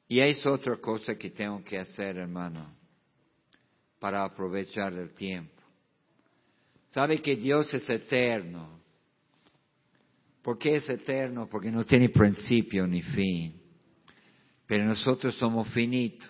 Y 0.08 0.22
es 0.22 0.46
otra 0.46 0.78
cosa 0.78 1.16
que 1.16 1.32
tengo 1.32 1.64
que 1.64 1.80
hacer, 1.80 2.18
hermano, 2.18 2.85
para 4.06 4.24
aprovechar 4.24 4.94
el 4.94 5.16
tiempo. 5.16 5.64
Sabe 6.90 7.24
que 7.24 7.36
Dios 7.36 7.74
es 7.74 7.90
eterno. 7.90 8.80
¿Por 10.44 10.60
qué 10.60 10.76
es 10.76 10.88
eterno? 10.88 11.50
Porque 11.50 11.72
no 11.72 11.84
tiene 11.84 12.10
principio 12.10 12.86
ni 12.86 13.02
fin. 13.02 13.60
Pero 14.68 14.86
nosotros 14.86 15.34
somos 15.38 15.74
finitos. 15.74 16.30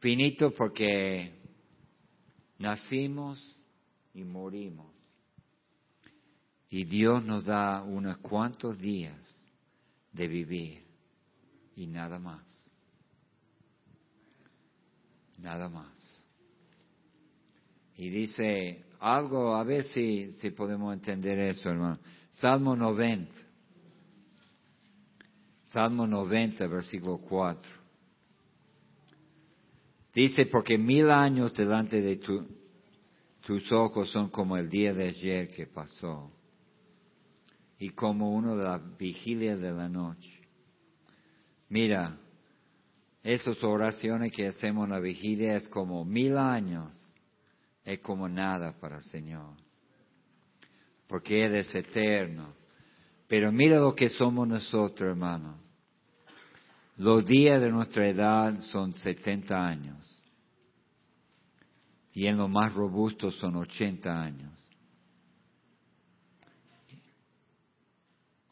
Finitos 0.00 0.52
porque 0.54 1.30
nacimos 2.58 3.56
y 4.12 4.24
morimos. 4.24 4.92
Y 6.68 6.82
Dios 6.82 7.22
nos 7.22 7.44
da 7.44 7.80
unos 7.84 8.18
cuantos 8.18 8.76
días 8.80 9.20
de 10.10 10.26
vivir 10.26 10.82
y 11.76 11.86
nada 11.86 12.18
más. 12.18 12.53
Nada 15.44 15.68
más. 15.68 15.92
Y 17.98 18.08
dice 18.08 18.82
algo, 18.98 19.54
a 19.54 19.62
ver 19.62 19.84
si, 19.84 20.32
si 20.40 20.50
podemos 20.50 20.94
entender 20.94 21.38
eso, 21.38 21.68
hermano. 21.68 21.98
Salmo 22.38 22.74
90. 22.74 23.30
Salmo 25.68 26.06
90, 26.06 26.66
versículo 26.66 27.18
4. 27.18 27.60
Dice, 30.14 30.46
porque 30.46 30.78
mil 30.78 31.10
años 31.10 31.52
delante 31.52 32.00
de 32.00 32.16
tus 32.16 33.70
ojos 33.70 34.10
son 34.10 34.30
como 34.30 34.56
el 34.56 34.70
día 34.70 34.94
de 34.94 35.08
ayer 35.08 35.48
que 35.48 35.66
pasó 35.66 36.30
y 37.78 37.90
como 37.90 38.32
uno 38.32 38.56
de 38.56 38.64
la 38.64 38.78
vigilia 38.78 39.56
de 39.56 39.72
la 39.72 39.90
noche. 39.90 40.40
Mira, 41.68 42.16
esas 43.24 43.64
oraciones 43.64 44.30
que 44.32 44.46
hacemos 44.46 44.84
en 44.84 44.92
la 44.92 45.00
vigilia 45.00 45.56
es 45.56 45.66
como 45.68 46.04
mil 46.04 46.36
años, 46.36 46.92
es 47.82 47.98
como 48.00 48.28
nada 48.28 48.78
para 48.78 48.98
el 48.98 49.02
Señor, 49.04 49.56
porque 51.08 51.42
eres 51.42 51.74
eterno. 51.74 52.52
Pero 53.26 53.50
mira 53.50 53.78
lo 53.78 53.94
que 53.94 54.10
somos 54.10 54.46
nosotros, 54.46 55.08
hermano. 55.08 55.56
Los 56.98 57.24
días 57.24 57.62
de 57.62 57.70
nuestra 57.70 58.06
edad 58.06 58.60
son 58.70 58.92
70 58.92 59.66
años 59.66 60.22
y 62.12 62.26
en 62.26 62.36
lo 62.36 62.46
más 62.46 62.74
robusto 62.74 63.30
son 63.30 63.56
80 63.56 64.22
años. 64.22 64.52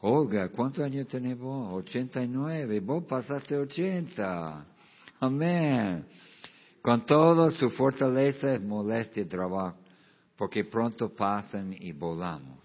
Olga, 0.05 0.49
¿cuántos 0.49 0.83
años 0.83 1.07
tenés 1.07 1.39
vos? 1.39 1.75
89. 1.75 2.81
Vos 2.81 3.05
pasaste 3.05 3.55
80. 3.55 4.65
Amén. 5.21 6.05
Con 6.81 7.05
todo 7.05 7.49
su 7.51 7.69
fortaleza 7.69 8.51
es 8.51 8.61
molestia 8.61 9.23
y 9.23 9.27
trabajo, 9.27 9.77
porque 10.35 10.65
pronto 10.65 11.07
pasan 11.07 11.73
y 11.79 11.93
volamos. 11.93 12.59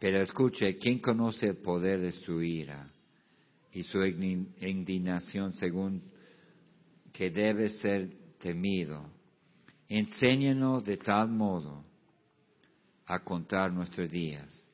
Pero 0.00 0.22
escuche, 0.22 0.78
¿quién 0.78 0.98
conoce 0.98 1.48
el 1.48 1.58
poder 1.58 2.00
de 2.00 2.12
su 2.12 2.42
ira 2.42 2.88
y 3.70 3.82
su 3.82 4.02
indignación 4.02 5.52
según 5.56 6.02
que 7.12 7.28
debe 7.28 7.68
ser 7.68 8.08
temido? 8.38 9.04
Enséñanos 9.90 10.84
de 10.84 10.96
tal 10.96 11.28
modo 11.28 11.84
a 13.04 13.18
contar 13.18 13.70
nuestros 13.70 14.10
días 14.10 14.65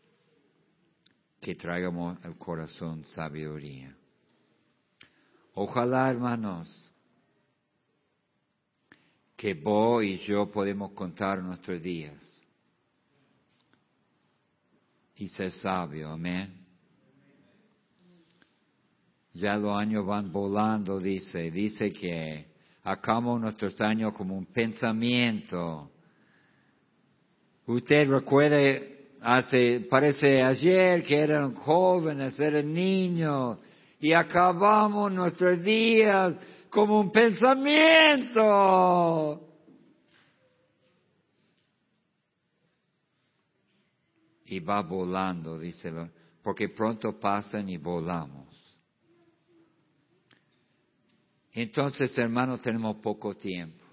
que 1.43 1.57
traigamos 1.57 2.25
al 2.25 2.39
corazón 2.39 3.05
sabiduría. 3.17 3.93
Ojalá, 5.55 6.09
hermanos, 6.09 6.69
que 9.37 9.53
vos 9.55 10.05
y 10.05 10.19
yo 10.19 10.53
podemos 10.53 10.93
contar 10.93 11.43
nuestros 11.43 11.83
días 11.83 12.15
y 15.17 15.29
ser 15.31 15.51
sabio, 15.51 16.11
amén. 16.11 16.65
Ya 19.35 19.57
los 19.57 19.77
años 19.77 20.07
van 20.07 20.31
volando, 20.31 21.01
dice, 21.01 21.51
dice 21.51 21.93
que 21.93 22.47
acabamos 22.85 23.41
nuestros 23.41 23.81
años 23.81 24.13
como 24.13 24.39
un 24.39 24.47
pensamiento. 24.47 25.91
Usted 27.67 28.09
recuerde 28.09 29.02
hace, 29.23 29.81
parece 29.89 30.43
ayer 30.43 31.03
que 31.03 31.17
eran 31.17 31.55
jóvenes, 31.55 32.39
eran 32.41 32.73
niños, 32.73 33.59
y 34.01 34.13
acabamos 34.15 35.13
nuestros 35.13 35.63
días 35.63 36.35
como 36.69 37.01
un 37.01 37.13
pensamiento. 37.13 38.41
Y 44.47 44.61
va 44.61 44.83
volando, 44.83 45.59
dice, 45.59 45.91
porque 46.43 46.69
pronto 46.69 47.19
pasan 47.19 47.69
y 47.69 47.79
volamos. 47.79 48.49
Entonces, 51.53 52.17
hermanos, 52.19 52.61
tenemos 52.61 52.99
poco 52.99 53.35
tiempo. 53.35 53.85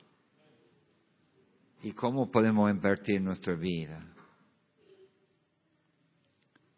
¿Y 1.83 1.91
cómo 1.93 2.29
podemos 2.29 2.69
invertir 2.71 3.21
nuestra 3.21 3.55
vida? 3.55 4.03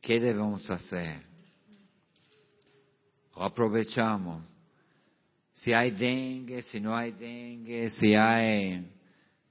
¿Qué 0.01 0.19
debemos 0.19 0.67
hacer? 0.69 1.21
Aprovechamos. 3.35 4.43
Si 5.53 5.71
hay 5.71 5.91
dengue, 5.91 6.63
si 6.63 6.81
no 6.81 6.95
hay 6.95 7.11
dengue, 7.11 7.91
si 7.91 8.15
hay 8.15 8.83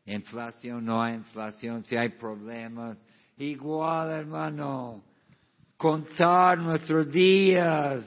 inflación, 0.07 0.85
no 0.85 1.01
hay 1.01 1.15
inflación, 1.15 1.85
si 1.85 1.97
hay 1.97 2.09
problemas. 2.11 2.99
Igual, 3.39 4.11
hermano, 4.11 5.05
contar 5.77 6.59
nuestros 6.59 7.11
días. 7.13 8.05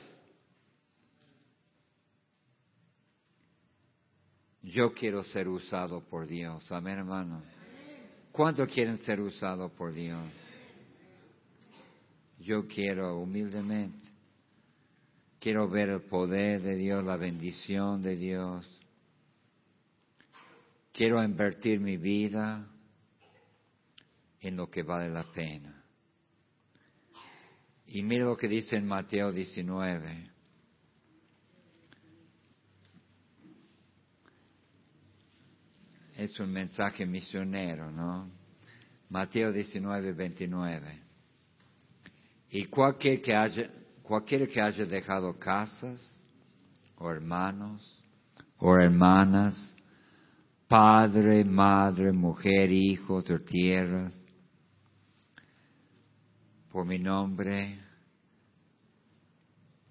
Yo 4.62 4.94
quiero 4.94 5.24
ser 5.24 5.48
usado 5.48 6.02
por 6.02 6.28
Dios. 6.28 6.70
Amén, 6.74 6.98
hermano. 7.00 7.42
¿Cuántos 8.34 8.68
quieren 8.72 8.98
ser 8.98 9.22
usados 9.22 9.72
por 9.72 9.94
Dios? 9.94 10.43
Yo 12.44 12.68
quiero 12.68 13.20
humildemente, 13.20 14.06
quiero 15.40 15.70
ver 15.70 15.88
el 15.90 16.02
poder 16.02 16.62
de 16.62 16.76
Dios, 16.76 17.02
la 17.06 17.16
bendición 17.16 18.02
de 18.02 18.18
Dios. 18.18 18.68
Quiero 20.92 21.24
invertir 21.24 21.80
mi 21.80 21.96
vida 21.96 22.68
en 24.42 24.58
lo 24.58 24.70
que 24.70 24.84
vale 24.84 25.10
la 25.10 25.24
pena. 25.24 25.84
Y 27.88 28.04
mira 28.04 28.26
lo 28.26 28.36
que 28.36 28.50
dice 28.50 28.76
en 28.76 28.88
Mateo 28.88 29.32
19. 29.32 30.32
Es 36.18 36.38
un 36.42 36.52
mensaje 36.52 37.06
misionero, 37.06 37.90
¿no? 37.90 38.30
Mateo 39.10 39.54
19, 39.54 40.12
29. 40.12 41.03
Y 42.56 42.66
cualquier 42.66 43.20
que 43.20 43.34
haya, 43.34 43.68
cualquiera 44.04 44.46
que 44.46 44.62
haya 44.62 44.86
dejado 44.86 45.40
casas, 45.40 46.00
o 46.98 47.10
hermanos, 47.10 47.82
o 48.60 48.76
hermanas, 48.76 49.76
padre, 50.68 51.44
madre, 51.44 52.12
mujer, 52.12 52.72
hijos 52.72 53.28
o 53.28 53.40
tierras, 53.40 54.14
por 56.72 56.86
mi 56.86 57.00
nombre, 57.00 57.80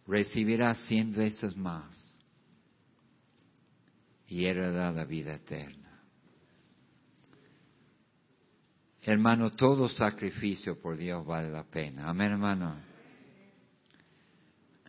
recibirá 0.06 0.72
cien 0.76 1.12
veces 1.12 1.56
más 1.56 2.16
y 4.28 4.44
heredará 4.44 4.92
la 4.92 5.04
vida 5.04 5.34
eterna. 5.34 5.91
Hermano, 9.04 9.50
todo 9.50 9.88
sacrificio 9.88 10.80
por 10.80 10.96
Dios 10.96 11.26
vale 11.26 11.50
la 11.50 11.64
pena. 11.64 12.08
Amén, 12.08 12.32
hermano. 12.32 12.76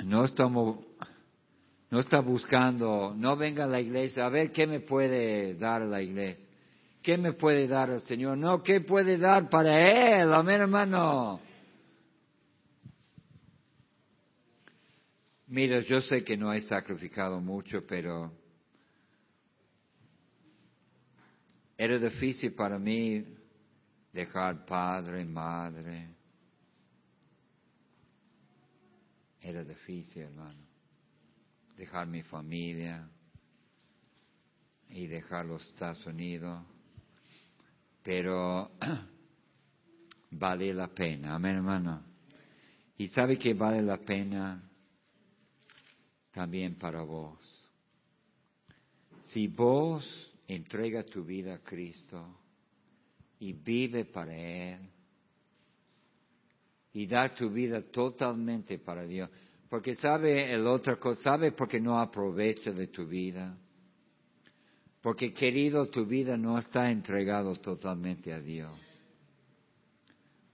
No 0.05 0.25
estamos, 0.25 0.85
No 1.89 1.99
está 1.99 2.19
buscando, 2.21 3.13
no 3.15 3.35
venga 3.35 3.63
a 3.63 3.67
la 3.67 3.79
iglesia, 3.79 4.25
a 4.25 4.29
ver 4.29 4.51
qué 4.51 4.67
me 4.67 4.81
puede 4.81 5.55
dar 5.55 5.81
la 5.81 6.01
iglesia. 6.01 6.45
¿Qué 7.01 7.17
me 7.17 7.33
puede 7.33 7.67
dar 7.67 7.89
el 7.89 8.01
Señor? 8.01 8.37
No, 8.37 8.61
¿qué 8.63 8.81
puede 8.81 9.17
dar 9.17 9.49
para 9.49 9.77
Él? 10.21 10.31
Amén, 10.31 10.61
hermano. 10.61 11.39
Mira, 15.47 15.81
yo 15.81 16.01
sé 16.01 16.23
que 16.23 16.37
no 16.37 16.53
he 16.53 16.61
sacrificado 16.61 17.41
mucho, 17.41 17.85
pero 17.87 18.31
era 21.77 21.97
difícil 21.97 22.53
para 22.53 22.79
mí 22.79 23.23
dejar 24.13 24.65
padre, 24.65 25.25
madre. 25.25 26.15
Era 29.41 29.63
difícil, 29.65 30.21
hermano. 30.21 30.63
Dejar 31.75 32.07
mi 32.07 32.21
familia 32.23 33.05
y 34.89 35.07
dejar 35.07 35.45
los 35.45 35.61
Estados 35.67 36.05
Unidos 36.05 36.63
pero 38.03 38.71
vale 40.31 40.73
la 40.73 40.87
pena, 40.89 41.35
amén 41.35 41.55
hermano. 41.55 42.03
Y 42.97 43.07
sabe 43.07 43.37
que 43.37 43.53
vale 43.53 43.81
la 43.81 43.97
pena 43.97 44.61
también 46.31 46.75
para 46.75 47.01
vos. 47.01 47.39
Si 49.23 49.47
vos 49.47 50.05
entrega 50.47 51.03
tu 51.03 51.23
vida 51.23 51.55
a 51.55 51.59
Cristo 51.59 52.39
y 53.43 53.51
vive 53.51 54.05
para 54.05 54.33
Él 54.33 54.79
y 56.93 57.05
da 57.05 57.27
tu 57.35 57.49
vida 57.49 57.81
totalmente 57.81 58.79
para 58.79 59.05
Dios, 59.05 59.29
porque 59.69 59.95
sabe 59.95 60.53
el 60.53 60.65
otro 60.65 60.97
cosa, 60.97 61.21
sabe 61.23 61.51
porque 61.51 61.81
no 61.81 61.99
aprovecha 61.99 62.71
de 62.71 62.87
tu 62.87 63.05
vida. 63.05 63.57
Porque 65.01 65.33
querido, 65.33 65.87
tu 65.87 66.05
vida 66.05 66.37
no 66.37 66.57
está 66.57 66.89
entregado 66.89 67.53
totalmente 67.57 68.31
a 68.31 68.39
Dios. 68.39 68.71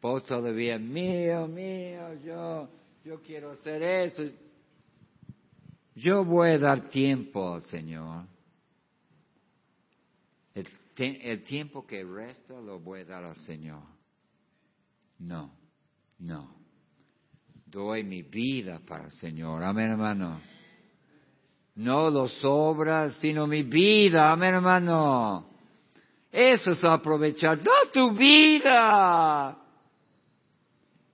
Vos 0.02 0.26
todavía, 0.26 0.80
mío, 0.80 1.48
mío, 1.48 2.16
yo, 2.26 2.70
yo 3.04 3.22
quiero 3.22 3.52
hacer 3.52 3.84
eso. 3.84 4.24
Yo 5.94 6.26
voy 6.26 6.54
a 6.54 6.58
dar 6.58 6.90
tiempo 6.90 7.54
al 7.54 7.62
Señor. 7.64 8.26
El, 10.56 10.66
el 11.00 11.44
tiempo 11.44 11.86
que 11.86 12.04
resta 12.04 12.60
lo 12.60 12.80
voy 12.80 13.02
a 13.02 13.06
dar 13.06 13.24
al 13.24 13.36
Señor. 13.38 13.84
No, 15.20 15.52
no. 16.20 16.56
Doy 17.66 18.04
mi 18.04 18.24
vida 18.24 18.80
para 18.86 19.06
el 19.06 19.12
Señor. 19.12 19.64
Amén, 19.64 19.92
hermano 19.92 20.42
no 21.80 22.10
los 22.10 22.44
obras, 22.44 23.16
sino 23.22 23.48
mi 23.48 23.64
vida, 23.64 24.34
amén 24.34 24.56
hermano. 24.56 25.50
Eso 26.30 26.72
es 26.72 26.84
aprovechar, 26.84 27.64
da 27.64 27.90
tu 27.94 28.12
vida 28.12 29.58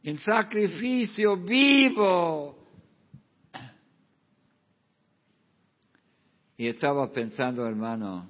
en 0.02 0.18
sacrificio 0.18 1.38
vivo. 1.38 2.58
Y 6.58 6.68
estaba 6.68 7.12
pensando, 7.12 7.66
hermano, 7.68 8.28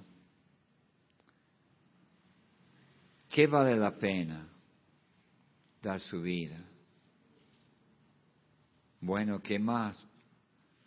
¿qué 3.36 3.48
vale 3.48 3.76
la 3.76 3.92
pena 3.92 4.48
dar 5.82 6.00
su 6.00 6.22
vida? 6.22 6.58
Bueno, 9.02 9.42
¿qué 9.42 9.60
más? 9.60 10.02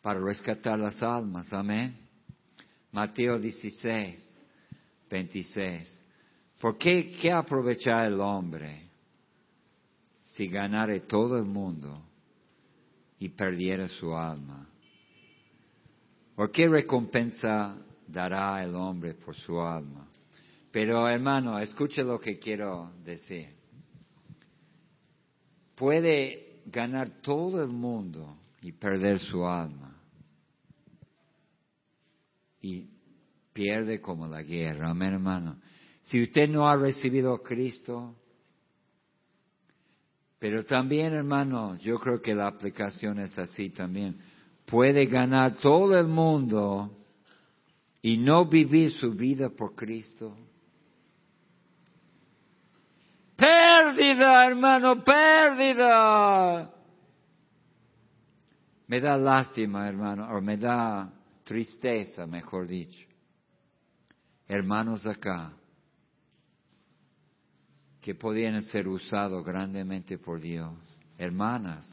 para 0.00 0.20
rescatar 0.20 0.78
las 0.78 1.02
almas. 1.02 1.52
Amén. 1.52 1.94
Mateo 2.92 3.38
16, 3.38 4.18
26. 5.10 6.00
¿Por 6.58 6.78
qué, 6.78 7.10
qué 7.20 7.30
aprovechar 7.30 8.06
el 8.06 8.18
hombre 8.18 8.88
si 10.24 10.46
ganare 10.46 11.00
todo 11.00 11.36
el 11.36 11.44
mundo 11.44 12.00
y 13.18 13.28
perdiera 13.28 13.86
su 13.88 14.16
alma? 14.16 14.66
¿Por 16.34 16.50
qué 16.50 16.68
recompensa 16.68 17.76
dará 18.06 18.64
el 18.64 18.74
hombre 18.74 19.12
por 19.12 19.34
su 19.34 19.60
alma? 19.60 20.06
Pero 20.80 21.08
hermano, 21.08 21.58
escuche 21.58 22.04
lo 22.04 22.20
que 22.20 22.38
quiero 22.38 22.92
decir. 23.04 23.48
Puede 25.74 26.60
ganar 26.66 27.20
todo 27.20 27.60
el 27.64 27.70
mundo 27.70 28.36
y 28.62 28.70
perder 28.70 29.18
su 29.18 29.44
alma 29.44 30.00
y 32.62 32.88
pierde 33.52 34.00
como 34.00 34.28
la 34.28 34.40
guerra. 34.44 34.90
Amén, 34.90 35.14
hermano. 35.14 35.58
Si 36.04 36.22
usted 36.22 36.48
no 36.48 36.68
ha 36.68 36.76
recibido 36.76 37.34
a 37.34 37.42
Cristo, 37.42 38.14
pero 40.38 40.64
también, 40.64 41.12
hermano, 41.12 41.76
yo 41.78 41.98
creo 41.98 42.22
que 42.22 42.36
la 42.36 42.46
aplicación 42.46 43.18
es 43.18 43.36
así 43.36 43.70
también. 43.70 44.16
Puede 44.64 45.06
ganar 45.06 45.56
todo 45.56 45.98
el 45.98 46.06
mundo 46.06 46.92
y 48.00 48.16
no 48.16 48.48
vivir 48.48 48.92
su 48.92 49.10
vida 49.10 49.50
por 49.50 49.74
Cristo. 49.74 50.36
Pérdida, 53.88 54.44
hermano, 54.44 55.02
pérdida. 55.02 56.70
Me 58.86 59.00
da 59.00 59.16
lástima, 59.16 59.86
hermano, 59.86 60.28
o 60.36 60.42
me 60.42 60.58
da 60.58 61.10
tristeza, 61.42 62.26
mejor 62.26 62.66
dicho. 62.66 63.06
Hermanos 64.46 65.06
acá, 65.06 65.52
que 68.02 68.14
podían 68.14 68.62
ser 68.64 68.86
usados 68.88 69.42
grandemente 69.42 70.18
por 70.18 70.38
Dios, 70.38 70.74
hermanas, 71.16 71.86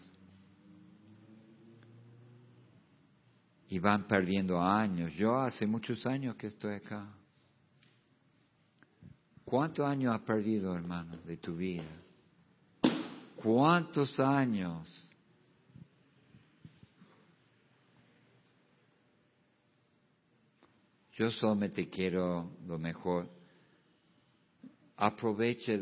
y 3.70 3.80
van 3.80 4.06
perdiendo 4.06 4.62
años. 4.62 5.14
Yo 5.14 5.38
hace 5.38 5.66
muchos 5.66 6.06
años 6.06 6.36
que 6.36 6.48
estoy 6.48 6.76
acá. 6.76 7.08
¿Cuántos 9.46 9.86
años 9.86 10.14
has 10.16 10.22
perdido, 10.22 10.76
hermano, 10.76 11.18
de 11.26 11.38
tu 11.38 11.56
vida? 11.56 11.84
¿Cuántos 13.38 14.20
años 14.20 15.06
Yo 21.16 21.32
solamente 21.32 21.90
quiero 21.90 22.52
lo 22.68 22.78
mejor. 22.78 23.30
Aproveche 24.98 25.80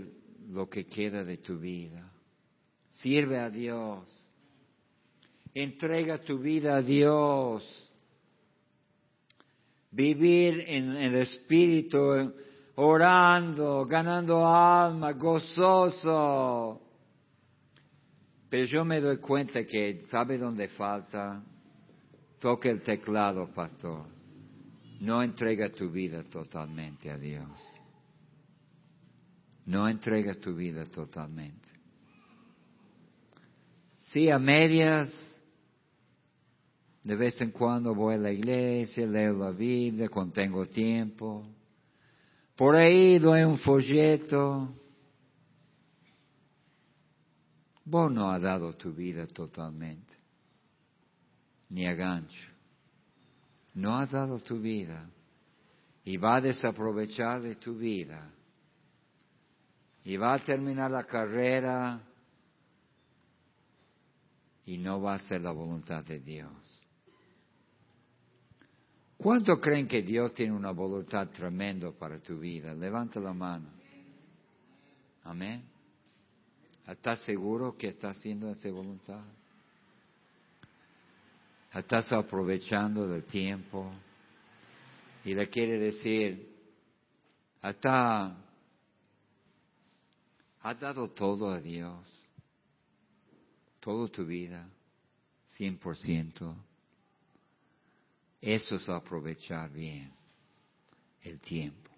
lo 0.49 0.69
que 0.69 0.85
queda 0.85 1.23
de 1.23 1.37
tu 1.37 1.57
vida. 1.57 2.11
Sirve 2.91 3.39
a 3.39 3.49
Dios. 3.49 4.07
Entrega 5.55 6.19
tu 6.19 6.37
vida 6.37 6.75
a 6.75 6.81
Dios. 6.81 7.63
Vivir 9.89 10.65
en 10.67 10.95
el 10.95 11.15
Espíritu, 11.15 12.33
orando, 12.75 13.85
ganando 13.85 14.45
alma, 14.45 15.11
gozoso. 15.13 16.79
Pero 18.49 18.65
yo 18.65 18.85
me 18.85 19.01
doy 19.01 19.17
cuenta 19.17 19.63
que, 19.65 20.01
¿sabe 20.09 20.37
dónde 20.37 20.67
falta? 20.67 21.41
Toque 22.39 22.69
el 22.69 22.81
teclado, 22.81 23.47
pastor 23.53 24.13
no 25.03 25.21
entrega 25.21 25.69
tu 25.69 25.89
vida 25.89 26.23
totalmente 26.23 27.11
a 27.11 27.17
Dios. 27.17 27.49
No 29.65 29.89
entrega 29.89 30.33
tu 30.35 30.55
vida 30.55 30.85
totalmente. 30.85 31.67
Sí, 34.11 34.29
a 34.29 34.39
medias, 34.39 35.09
de 37.03 37.15
vez 37.17 37.39
en 37.41 37.51
cuando 37.51 37.93
voy 37.93 38.15
a 38.15 38.17
la 38.17 38.31
iglesia, 38.31 39.05
leo 39.05 39.33
la 39.33 39.51
Biblia 39.51 40.07
cuando 40.07 40.35
tengo 40.35 40.65
tiempo. 40.65 41.45
Por 42.55 42.75
ahí 42.75 43.19
doy 43.19 43.43
un 43.43 43.57
folleto. 43.57 44.73
Vos 47.85 48.11
no 48.11 48.31
has 48.31 48.41
dado 48.41 48.73
tu 48.73 48.93
vida 48.93 49.27
totalmente, 49.27 50.13
ni 51.69 51.85
a 51.87 51.93
gancho 51.93 52.53
no 53.73 53.97
ha 53.97 54.05
dado 54.05 54.39
tu 54.39 54.59
vida 54.59 55.09
y 56.03 56.17
va 56.17 56.35
a 56.35 56.41
desaprovechar 56.41 57.41
de 57.41 57.55
tu 57.55 57.75
vida 57.75 58.29
y 60.03 60.17
va 60.17 60.35
a 60.35 60.39
terminar 60.39 60.91
la 60.91 61.03
carrera 61.03 61.99
y 64.65 64.77
no 64.77 65.01
va 65.01 65.15
a 65.15 65.19
ser 65.19 65.41
la 65.41 65.51
voluntad 65.51 66.03
de 66.03 66.19
Dios. 66.19 66.72
¿Cuánto 69.23 69.61
creen 69.61 69.87
que 69.87 70.01
Dios 70.01 70.33
tiene 70.33 70.51
una 70.51 70.71
voluntad 70.71 71.29
tremenda 71.29 71.89
para 71.91 72.19
tu 72.19 72.37
vida? 72.37 72.73
Levanta 72.73 73.21
la 73.21 73.31
mano. 73.31 73.69
Amén. 75.23 75.63
¿Estás 76.85 77.21
seguro 77.21 77.77
que 77.77 77.87
está 77.87 78.09
haciendo 78.09 78.51
esa 78.51 78.69
voluntad? 78.69 79.23
Estás 81.73 82.11
aprovechando 82.11 83.07
del 83.07 83.23
tiempo. 83.23 83.93
Y 85.23 85.33
le 85.33 85.47
quiere 85.49 85.79
decir, 85.79 86.53
hasta 87.61 88.35
has 90.63 90.79
dado 90.81 91.07
todo 91.07 91.49
a 91.49 91.61
Dios, 91.61 91.97
toda 93.79 94.09
tu 94.09 94.25
vida, 94.25 94.67
cien 95.47 95.77
por 95.77 95.95
ciento. 95.95 96.57
Eso 98.45 98.75
es 98.75 98.89
aprovechar 98.89 99.71
bien 99.71 100.11
el 101.21 101.39
tiempo. 101.39 101.89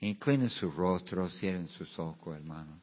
Inclinen 0.00 0.48
su 0.48 0.70
rostro, 0.70 1.28
cierren 1.28 1.68
sus 1.68 1.98
ojos, 1.98 2.34
hermanos. 2.34 2.80